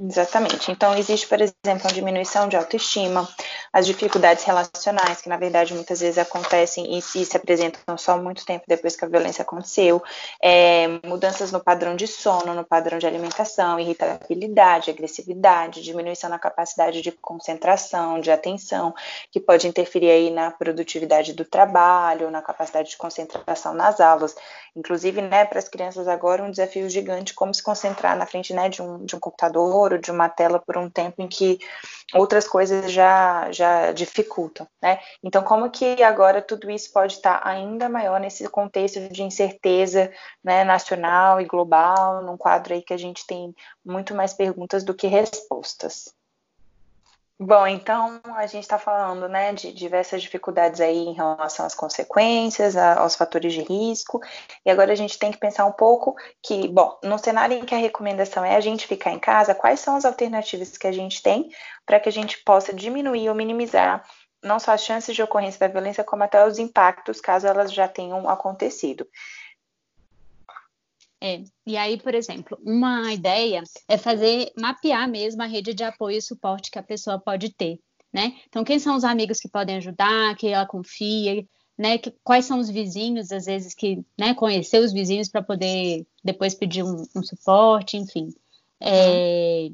Exatamente. 0.05 0.73
Então, 0.73 0.97
existe, 0.97 1.29
por 1.29 1.41
exemplo, 1.41 1.85
uma 1.85 1.93
diminuição 1.93 2.49
de 2.49 2.57
autoestima, 2.57 3.29
as 3.73 3.87
dificuldades 3.87 4.43
relacionais, 4.43 5.23
que 5.23 5.29
na 5.29 5.37
verdade 5.37 5.73
muitas 5.75 6.01
vezes 6.01 6.19
acontecem 6.19 6.99
e 6.99 7.01
se, 7.01 7.25
se 7.25 7.37
apresentam 7.37 7.97
só 7.97 8.19
muito 8.19 8.45
tempo 8.45 8.65
depois 8.67 8.97
que 8.97 9.05
a 9.05 9.09
violência 9.09 9.43
aconteceu, 9.43 10.03
é, 10.43 10.89
mudanças 11.07 11.53
no 11.53 11.61
padrão 11.61 11.95
de 11.95 12.09
sono, 12.09 12.53
no 12.53 12.65
padrão 12.65 12.99
de 12.99 13.07
alimentação, 13.07 13.79
irritabilidade, 13.79 14.91
agressividade, 14.91 15.83
diminuição 15.83 16.29
na 16.29 16.39
capacidade 16.39 17.01
de 17.01 17.13
concentração, 17.13 18.21
de 18.21 18.33
atenção, 18.33 18.93
que 19.31 19.39
pode 19.39 19.69
interferir 19.69 20.11
aí 20.11 20.31
na 20.31 20.51
produtividade 20.51 21.33
do 21.33 21.45
trabalho, 21.45 22.29
na 22.29 22.43
capacidade 22.43 22.91
de 22.91 22.97
concentração 22.97 23.73
nas 23.73 24.01
aulas. 24.01 24.35
Inclusive, 24.75 25.21
né, 25.21 25.45
para 25.45 25.59
as 25.59 25.69
crianças 25.69 26.09
agora, 26.09 26.43
um 26.43 26.51
desafio 26.51 26.89
gigante 26.89 27.35
como 27.35 27.55
se 27.55 27.63
concentrar 27.63 28.17
na 28.17 28.27
frente 28.27 28.53
né, 28.55 28.69
de, 28.69 28.81
um, 28.81 29.05
de 29.05 29.15
um 29.15 29.21
computador 29.21 29.92
de 29.99 30.11
uma 30.11 30.29
tela 30.29 30.59
por 30.59 30.77
um 30.77 30.91
tempo 30.91 31.21
em 31.23 31.29
que 31.29 31.59
outras 32.15 32.47
coisas 32.47 32.91
já, 32.91 33.51
já 33.51 33.93
dificultam, 33.93 34.67
né? 34.83 34.99
Então, 35.23 35.43
como 35.43 35.71
que 35.71 36.03
agora 36.03 36.43
tudo 36.43 36.71
isso 36.71 36.93
pode 36.93 37.15
estar 37.15 37.41
ainda 37.47 37.89
maior 37.89 38.21
nesse 38.21 38.49
contexto 38.49 39.09
de 39.09 39.23
incerteza 39.23 40.13
né, 40.45 40.65
nacional 40.65 41.41
e 41.41 41.45
global, 41.45 42.23
num 42.23 42.37
quadro 42.37 42.75
aí 42.75 42.83
que 42.83 42.93
a 42.93 42.99
gente 42.99 43.27
tem 43.27 43.55
muito 43.85 44.15
mais 44.15 44.35
perguntas 44.35 44.85
do 44.85 44.95
que 44.95 45.07
respostas? 45.07 46.15
Bom, 47.45 47.67
então 47.67 48.21
a 48.37 48.47
gente 48.47 48.63
está 48.63 48.79
falando 48.79 49.29
né, 49.29 49.53
de 49.53 49.73
diversas 49.73 50.23
dificuldades 50.23 50.81
aí 50.81 50.97
em 50.97 51.13
relação 51.13 51.67
às 51.67 51.75
consequências, 51.75 52.77
a, 52.77 53.01
aos 53.01 53.17
fatores 53.17 53.53
de 53.53 53.63
risco, 53.63 54.21
e 54.65 54.71
agora 54.71 54.93
a 54.93 54.95
gente 54.95 55.19
tem 55.19 55.33
que 55.33 55.39
pensar 55.39 55.67
um 55.67 55.73
pouco 55.73 56.15
que, 56.41 56.69
bom, 56.69 56.97
no 57.03 57.19
cenário 57.19 57.59
em 57.59 57.65
que 57.65 57.75
a 57.75 57.79
recomendação 57.79 58.45
é 58.45 58.55
a 58.55 58.61
gente 58.61 58.87
ficar 58.87 59.11
em 59.11 59.19
casa, 59.19 59.57
quais 59.57 59.81
são 59.81 59.97
as 59.97 60.05
alternativas 60.05 60.79
que 60.79 60.87
a 60.87 60.93
gente 60.93 61.21
tem 61.21 61.51
para 61.85 61.99
que 61.99 62.09
a 62.09 62.13
gente 62.13 62.39
possa 62.45 62.73
diminuir 62.73 63.29
ou 63.29 63.35
minimizar 63.35 64.05
não 64.41 64.61
só 64.61 64.73
as 64.73 64.85
chances 64.85 65.15
de 65.15 65.23
ocorrência 65.23 65.59
da 65.59 65.69
violência, 65.69 66.05
como 66.05 66.23
até 66.23 66.47
os 66.47 66.61
impactos 66.61 67.21
caso 67.21 67.47
elas 67.49 67.73
já 67.73 67.89
tenham 67.89 68.29
acontecido. 68.29 69.07
É, 71.25 71.45
e 71.65 71.77
aí, 71.77 71.97
por 71.99 72.17
exemplo, 72.17 72.59
uma 72.67 73.13
ideia 73.13 73.63
é 73.87 73.97
fazer, 73.97 74.51
mapear 74.59 75.09
mesmo 75.09 75.41
a 75.41 75.47
rede 75.47 75.73
de 75.73 75.85
apoio 75.85 76.19
e 76.19 76.21
suporte 76.23 76.69
que 76.69 76.81
a 76.81 76.83
pessoa 76.83 77.17
pode 77.17 77.55
ter, 77.55 77.79
né? 78.13 78.35
Então, 78.49 78.65
quem 78.65 78.81
são 78.81 78.97
os 78.97 79.05
amigos 79.05 79.39
que 79.39 79.49
podem 79.49 79.77
ajudar, 79.77 80.35
que 80.35 80.49
ela 80.49 80.67
confia, 80.67 81.47
né? 81.79 81.97
Que, 81.97 82.13
quais 82.25 82.45
são 82.45 82.59
os 82.59 82.69
vizinhos, 82.69 83.31
às 83.31 83.45
vezes, 83.45 83.73
que, 83.73 84.05
né, 84.19 84.35
conhecer 84.35 84.81
os 84.81 84.93
vizinhos 84.93 85.29
para 85.29 85.45
poder 85.45 86.05
depois 86.25 86.57
pedir 86.57 86.83
um, 86.83 87.05
um 87.15 87.23
suporte, 87.23 87.97
enfim. 87.97 88.29
É. 88.81 89.71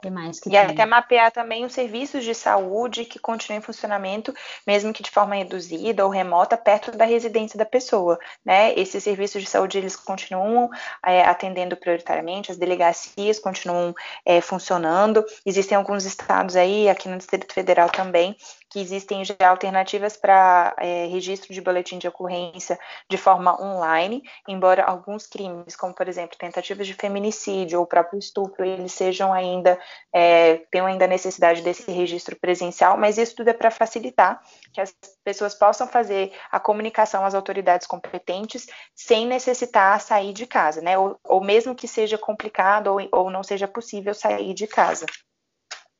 Que 0.00 0.10
mais 0.10 0.38
que 0.38 0.48
e 0.48 0.52
tem? 0.52 0.60
até 0.60 0.86
mapear 0.86 1.32
também 1.32 1.64
os 1.64 1.72
serviços 1.72 2.24
de 2.24 2.34
saúde 2.34 3.04
que 3.04 3.18
continuem 3.18 3.58
em 3.58 3.62
funcionamento, 3.62 4.32
mesmo 4.66 4.92
que 4.92 5.02
de 5.02 5.10
forma 5.10 5.34
reduzida 5.34 6.04
ou 6.04 6.10
remota, 6.10 6.56
perto 6.56 6.92
da 6.92 7.04
residência 7.04 7.58
da 7.58 7.64
pessoa. 7.64 8.18
Né? 8.44 8.72
Esses 8.78 9.02
serviços 9.02 9.42
de 9.42 9.48
saúde 9.48 9.78
eles 9.78 9.96
continuam 9.96 10.70
é, 11.04 11.22
atendendo 11.22 11.76
prioritariamente, 11.76 12.52
as 12.52 12.58
delegacias 12.58 13.38
continuam 13.38 13.94
é, 14.24 14.40
funcionando. 14.40 15.24
Existem 15.44 15.76
alguns 15.76 16.04
estados 16.04 16.54
aí, 16.54 16.88
aqui 16.88 17.08
no 17.08 17.18
Distrito 17.18 17.52
Federal 17.52 17.90
também, 17.90 18.36
existem 18.80 19.24
já 19.24 19.34
alternativas 19.48 20.16
para 20.16 20.74
é, 20.78 21.06
registro 21.06 21.52
de 21.52 21.60
boletim 21.60 21.98
de 21.98 22.08
ocorrência 22.08 22.78
de 23.08 23.16
forma 23.16 23.60
online, 23.62 24.22
embora 24.46 24.84
alguns 24.84 25.26
crimes, 25.26 25.76
como 25.76 25.94
por 25.94 26.08
exemplo 26.08 26.36
tentativas 26.38 26.86
de 26.86 26.94
feminicídio 26.94 27.80
ou 27.80 27.86
próprio 27.86 28.18
estupro, 28.18 28.64
eles 28.64 28.92
sejam 28.92 29.32
ainda 29.32 29.78
é, 30.12 30.56
tenham 30.70 30.86
ainda 30.86 31.06
necessidade 31.06 31.62
desse 31.62 31.90
registro 31.90 32.36
presencial, 32.36 32.96
mas 32.96 33.18
isso 33.18 33.36
tudo 33.36 33.48
é 33.48 33.52
para 33.52 33.70
facilitar 33.70 34.40
que 34.72 34.80
as 34.80 34.94
pessoas 35.24 35.54
possam 35.54 35.86
fazer 35.86 36.32
a 36.50 36.60
comunicação 36.60 37.24
às 37.24 37.34
autoridades 37.34 37.86
competentes 37.86 38.66
sem 38.94 39.26
necessitar 39.26 40.00
sair 40.00 40.32
de 40.32 40.46
casa, 40.46 40.80
né? 40.80 40.98
Ou, 40.98 41.18
ou 41.24 41.40
mesmo 41.42 41.74
que 41.74 41.88
seja 41.88 42.18
complicado 42.18 42.88
ou, 42.88 43.08
ou 43.12 43.30
não 43.30 43.42
seja 43.42 43.68
possível 43.68 44.14
sair 44.14 44.54
de 44.54 44.66
casa. 44.66 45.06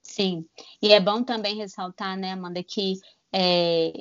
Sim, 0.09 0.47
e 0.83 0.93
é 0.93 0.99
bom 0.99 1.23
também 1.23 1.57
ressaltar, 1.57 2.17
né, 2.17 2.33
Amanda, 2.33 2.63
que 2.63 2.95
é, 3.33 3.93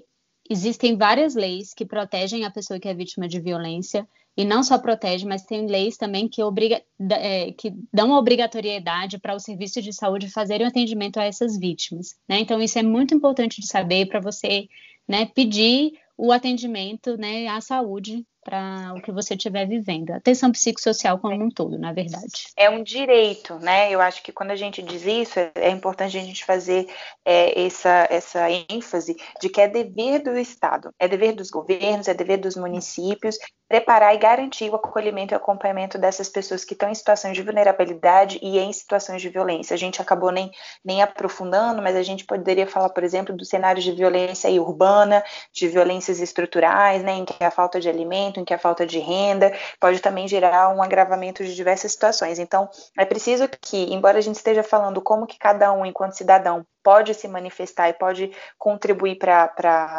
existem 0.50 0.98
várias 0.98 1.36
leis 1.36 1.74
que 1.74 1.86
protegem 1.86 2.46
a 2.46 2.50
pessoa 2.50 2.80
que 2.80 2.88
é 2.88 2.94
vítima 2.94 3.28
de 3.28 3.42
violência, 3.42 4.08
e 4.36 4.46
não 4.46 4.64
só 4.64 4.78
protege, 4.78 5.26
mas 5.26 5.44
tem 5.44 5.66
leis 5.66 5.98
também 5.98 6.28
que, 6.28 6.42
obriga, 6.44 6.82
é, 7.12 7.52
que 7.52 7.74
dão 7.92 8.12
obrigatoriedade 8.12 9.18
para 9.18 9.36
o 9.36 9.40
serviço 9.40 9.82
de 9.82 9.92
saúde 9.92 10.30
fazerem 10.30 10.66
um 10.66 10.70
atendimento 10.70 11.18
a 11.18 11.24
essas 11.24 11.58
vítimas. 11.58 12.16
Né? 12.30 12.40
Então, 12.40 12.62
isso 12.62 12.78
é 12.78 12.84
muito 12.84 13.16
importante 13.16 13.60
de 13.60 13.68
saber 13.68 14.06
para 14.06 14.20
você 14.20 14.68
né, 15.08 15.26
pedir 15.26 15.94
o 16.16 16.32
atendimento 16.32 17.18
né, 17.18 17.48
à 17.48 17.60
saúde 17.60 18.26
para 18.48 18.94
o 18.96 19.02
que 19.02 19.12
você 19.12 19.34
estiver 19.34 19.68
vivendo. 19.68 20.12
Atenção 20.12 20.54
psicossocial 20.54 21.20
como 21.20 21.44
um 21.44 21.50
todo, 21.50 21.78
na 21.78 21.92
verdade. 21.92 22.48
É 22.56 22.70
um 22.70 22.82
direito, 22.82 23.56
né? 23.56 23.92
Eu 23.92 24.00
acho 24.00 24.24
que 24.24 24.32
quando 24.32 24.52
a 24.52 24.56
gente 24.56 24.82
diz 24.82 25.06
isso, 25.06 25.38
é 25.54 25.70
importante 25.70 26.18
a 26.18 26.22
gente 26.22 26.46
fazer 26.46 26.88
é, 27.26 27.66
essa, 27.66 28.08
essa 28.10 28.50
ênfase 28.50 29.18
de 29.42 29.50
que 29.50 29.60
é 29.60 29.68
dever 29.68 30.24
do 30.24 30.38
Estado, 30.38 30.94
é 30.98 31.10
dever 31.10 31.34
dos 31.34 31.50
governos, 31.50 32.08
é 32.08 32.14
dever 32.14 32.38
dos 32.38 32.56
municípios 32.56 33.38
preparar 33.68 34.16
e 34.16 34.18
garantir 34.18 34.70
o 34.70 34.76
acolhimento 34.76 35.34
e 35.34 35.36
acompanhamento 35.36 35.98
dessas 35.98 36.30
pessoas 36.30 36.64
que 36.64 36.74
estão 36.74 36.90
em 36.90 36.96
situações 36.96 37.36
de 37.36 37.44
vulnerabilidade 37.44 38.40
e 38.42 38.58
em 38.58 38.72
situações 38.72 39.22
de 39.22 39.30
violência. 39.30 39.74
A 39.74 39.78
gente 39.78 40.02
acabou 40.02 40.32
nem, 40.32 40.50
nem 40.84 41.02
aprofundando, 41.02 41.82
mas 41.82 41.96
a 41.96 42.04
gente 42.04 42.26
poderia 42.26 42.66
falar, 42.66 42.90
por 42.90 43.04
exemplo, 43.04 43.36
do 43.36 43.44
cenário 43.44 43.82
de 43.82 43.92
violência 43.92 44.50
urbana, 44.62 45.24
de 45.52 45.68
violências 45.68 46.22
estruturais, 46.22 47.04
né, 47.04 47.14
em 47.14 47.26
que 47.26 47.44
a 47.44 47.52
falta 47.52 47.80
de 47.80 47.90
alimento, 47.90 48.37
momento 48.38 48.40
em 48.40 48.46
que 48.46 48.54
a 48.54 48.60
falta 48.60 48.86
de 48.86 49.00
renda 49.00 49.52
pode 49.80 50.00
também 50.00 50.28
gerar 50.28 50.70
um 50.70 50.82
agravamento 50.82 51.44
de 51.44 51.56
diversas 51.56 51.92
situações. 51.92 52.40
Então, 52.40 52.70
é 52.98 53.06
preciso 53.06 53.48
que, 53.62 53.94
embora 53.94 54.18
a 54.18 54.22
gente 54.22 54.36
esteja 54.36 54.64
falando 54.64 55.02
como 55.02 55.28
que 55.28 55.38
cada 55.38 55.72
um, 55.74 55.86
enquanto 55.86 56.14
cidadão, 56.14 56.66
pode 56.88 57.14
se 57.14 57.28
manifestar 57.28 57.90
e 57.90 57.94
pode 57.94 58.32
contribuir 58.58 59.18
para 59.18 59.52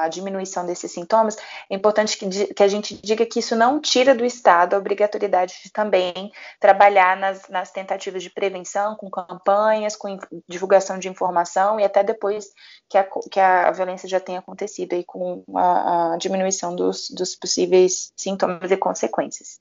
a 0.05 0.09
diminuição 0.09 0.64
desses 0.64 0.90
sintomas, 0.90 1.37
é 1.68 1.74
importante 1.74 2.16
que, 2.16 2.55
que, 2.55 2.62
a 2.62 2.66
gente 2.66 2.98
diga 3.03 3.27
que 3.27 3.40
isso 3.40 3.55
não 3.55 3.79
tira 3.79 4.14
do 4.14 4.24
Estado 4.24 4.72
a 4.72 4.79
obrigatoriedade 4.79 5.61
de 5.62 5.70
também 5.70 6.33
trabalhar 6.59 7.14
nas, 7.14 7.46
nas 7.51 7.70
tentativas 7.70 8.22
de 8.22 8.31
prevenção, 8.31 8.96
com 8.96 9.11
campanhas, 9.11 9.96
com 9.96 10.18
divulgação 10.48 10.98
de 10.98 11.11
informação 11.11 11.79
e 11.79 11.85
até 11.85 12.03
depois 12.03 12.55
que 12.88 12.96
a, 12.96 13.07
que 13.31 13.38
a 13.38 13.70
violência 13.70 14.09
já 14.09 14.18
tenha 14.18 14.38
acontecido 14.38 14.94
aí 14.94 15.05
com 15.05 15.44
a, 15.55 16.14
a 16.14 16.16
diminuição 16.16 16.74
dos, 16.74 17.11
dos 17.11 17.37
possíveis 17.37 18.14
sintomas 18.31 18.71
e 18.71 18.77
consequências. 18.77 19.61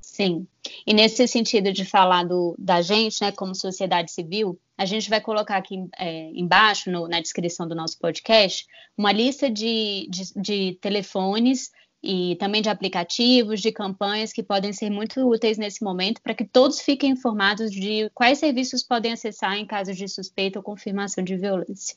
Sim. 0.00 0.46
E 0.86 0.92
nesse 0.92 1.26
sentido 1.26 1.72
de 1.72 1.84
falar 1.84 2.24
do, 2.24 2.54
da 2.58 2.82
gente, 2.82 3.22
né, 3.22 3.32
como 3.32 3.54
sociedade 3.54 4.10
civil, 4.10 4.58
a 4.76 4.84
gente 4.84 5.08
vai 5.08 5.20
colocar 5.20 5.56
aqui 5.56 5.88
é, 5.96 6.30
embaixo, 6.34 6.90
no, 6.90 7.08
na 7.08 7.20
descrição 7.20 7.66
do 7.66 7.74
nosso 7.74 7.98
podcast, 7.98 8.66
uma 8.98 9.10
lista 9.10 9.48
de, 9.48 10.06
de, 10.10 10.22
de 10.36 10.78
telefones 10.80 11.70
e 12.02 12.36
também 12.36 12.60
de 12.60 12.68
aplicativos, 12.68 13.60
de 13.60 13.70
campanhas 13.70 14.32
que 14.32 14.42
podem 14.42 14.72
ser 14.72 14.90
muito 14.90 15.20
úteis 15.26 15.56
nesse 15.56 15.84
momento 15.84 16.20
para 16.20 16.34
que 16.34 16.44
todos 16.44 16.80
fiquem 16.80 17.12
informados 17.12 17.70
de 17.70 18.10
quais 18.12 18.38
serviços 18.38 18.82
podem 18.82 19.12
acessar 19.12 19.56
em 19.56 19.64
caso 19.64 19.94
de 19.94 20.08
suspeita 20.08 20.58
ou 20.58 20.62
confirmação 20.62 21.22
de 21.22 21.36
violência. 21.36 21.96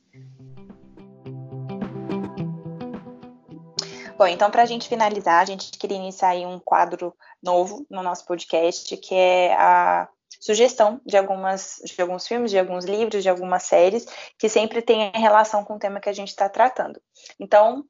Bom, 4.17 4.27
então, 4.27 4.49
para 4.49 4.63
a 4.63 4.65
gente 4.65 4.87
finalizar, 4.87 5.41
a 5.41 5.45
gente 5.45 5.77
queria 5.77 5.97
iniciar 5.97 6.29
aí 6.29 6.45
um 6.45 6.57
quadro 6.57 7.13
novo 7.43 7.85
no 7.89 8.01
nosso 8.01 8.25
podcast, 8.25 8.95
que 8.95 9.13
é 9.13 9.53
a 9.55 10.07
sugestão 10.39 11.01
de 11.05 11.17
algumas 11.17 11.81
de 11.83 12.01
alguns 12.01 12.25
filmes, 12.25 12.51
de 12.51 12.57
alguns 12.57 12.85
livros, 12.85 13.23
de 13.23 13.29
algumas 13.29 13.63
séries 13.63 14.05
que 14.37 14.47
sempre 14.47 14.81
tem 14.81 15.11
relação 15.13 15.65
com 15.65 15.75
o 15.75 15.79
tema 15.79 15.99
que 15.99 16.07
a 16.07 16.13
gente 16.13 16.29
está 16.29 16.47
tratando. 16.47 17.01
Então, 17.37 17.83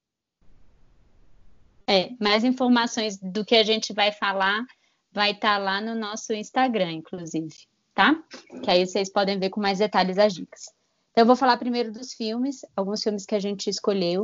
é, 1.88 2.09
mais 2.19 2.43
informações 2.43 3.17
do 3.17 3.45
que 3.45 3.55
a 3.55 3.63
gente 3.63 3.93
vai 3.93 4.11
falar 4.11 4.65
vai 5.11 5.31
estar 5.31 5.57
tá 5.57 5.63
lá 5.63 5.79
no 5.79 5.93
nosso 5.93 6.33
Instagram, 6.33 6.91
inclusive, 6.91 7.55
tá? 7.93 8.15
Que 8.63 8.71
aí 8.71 8.85
vocês 8.85 9.11
podem 9.11 9.38
ver 9.38 9.51
com 9.51 9.61
mais 9.61 9.77
detalhes 9.77 10.17
as 10.17 10.33
dicas. 10.33 10.73
Então, 11.11 11.21
eu 11.21 11.27
vou 11.27 11.35
falar 11.35 11.57
primeiro 11.57 11.91
dos 11.91 12.13
filmes, 12.13 12.65
alguns 12.75 13.03
filmes 13.03 13.27
que 13.27 13.35
a 13.35 13.39
gente 13.39 13.69
escolheu. 13.69 14.23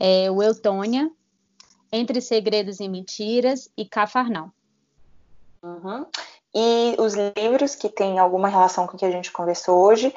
É, 0.00 0.28
o 0.30 0.42
Eutônia, 0.42 1.08
entre 1.94 2.20
Segredos 2.20 2.80
e 2.80 2.88
Mentiras 2.88 3.70
e 3.76 3.84
Cafarnal. 3.84 4.50
Uhum. 5.62 6.04
E 6.52 6.96
os 6.98 7.14
livros 7.14 7.76
que 7.76 7.88
têm 7.88 8.18
alguma 8.18 8.48
relação 8.48 8.86
com 8.86 8.96
o 8.96 8.98
que 8.98 9.04
a 9.04 9.10
gente 9.10 9.30
conversou 9.30 9.80
hoje, 9.80 10.12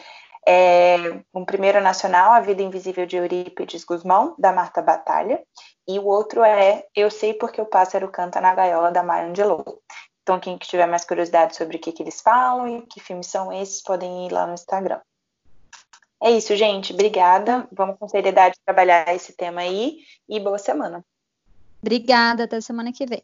é, 0.45 0.97
um 1.33 1.45
primeiro 1.45 1.79
nacional, 1.79 2.31
A 2.31 2.39
Vida 2.39 2.63
Invisível 2.63 3.05
de 3.05 3.17
Eurípides 3.17 3.83
Guzmão, 3.83 4.33
da 4.39 4.51
Marta 4.51 4.81
Batalha, 4.81 5.43
e 5.87 5.99
o 5.99 6.05
outro 6.05 6.43
é 6.43 6.83
Eu 6.95 7.11
Sei 7.11 7.33
Porque 7.33 7.61
o 7.61 7.65
Pássaro 7.65 8.09
Canta 8.09 8.41
na 8.41 8.55
Gaiola, 8.55 8.91
da 8.91 9.03
Maya 9.03 9.27
Angelou. 9.27 9.81
Então, 10.23 10.39
quem 10.39 10.57
tiver 10.57 10.87
mais 10.87 11.05
curiosidade 11.05 11.55
sobre 11.55 11.77
o 11.77 11.79
que, 11.79 11.91
que 11.91 12.01
eles 12.01 12.21
falam 12.21 12.67
e 12.67 12.81
que 12.87 12.99
filmes 12.99 13.27
são 13.27 13.53
esses, 13.53 13.83
podem 13.83 14.25
ir 14.25 14.31
lá 14.31 14.47
no 14.47 14.53
Instagram. 14.53 14.99
É 16.21 16.31
isso, 16.31 16.55
gente. 16.55 16.91
Obrigada. 16.91 17.67
Vamos 17.71 17.97
com 17.97 18.07
seriedade 18.07 18.55
trabalhar 18.65 19.13
esse 19.13 19.33
tema 19.33 19.61
aí 19.61 19.99
e 20.27 20.39
boa 20.39 20.57
semana. 20.57 21.05
Obrigada, 21.81 22.43
até 22.43 22.61
semana 22.61 22.91
que 22.93 23.05
vem. 23.05 23.23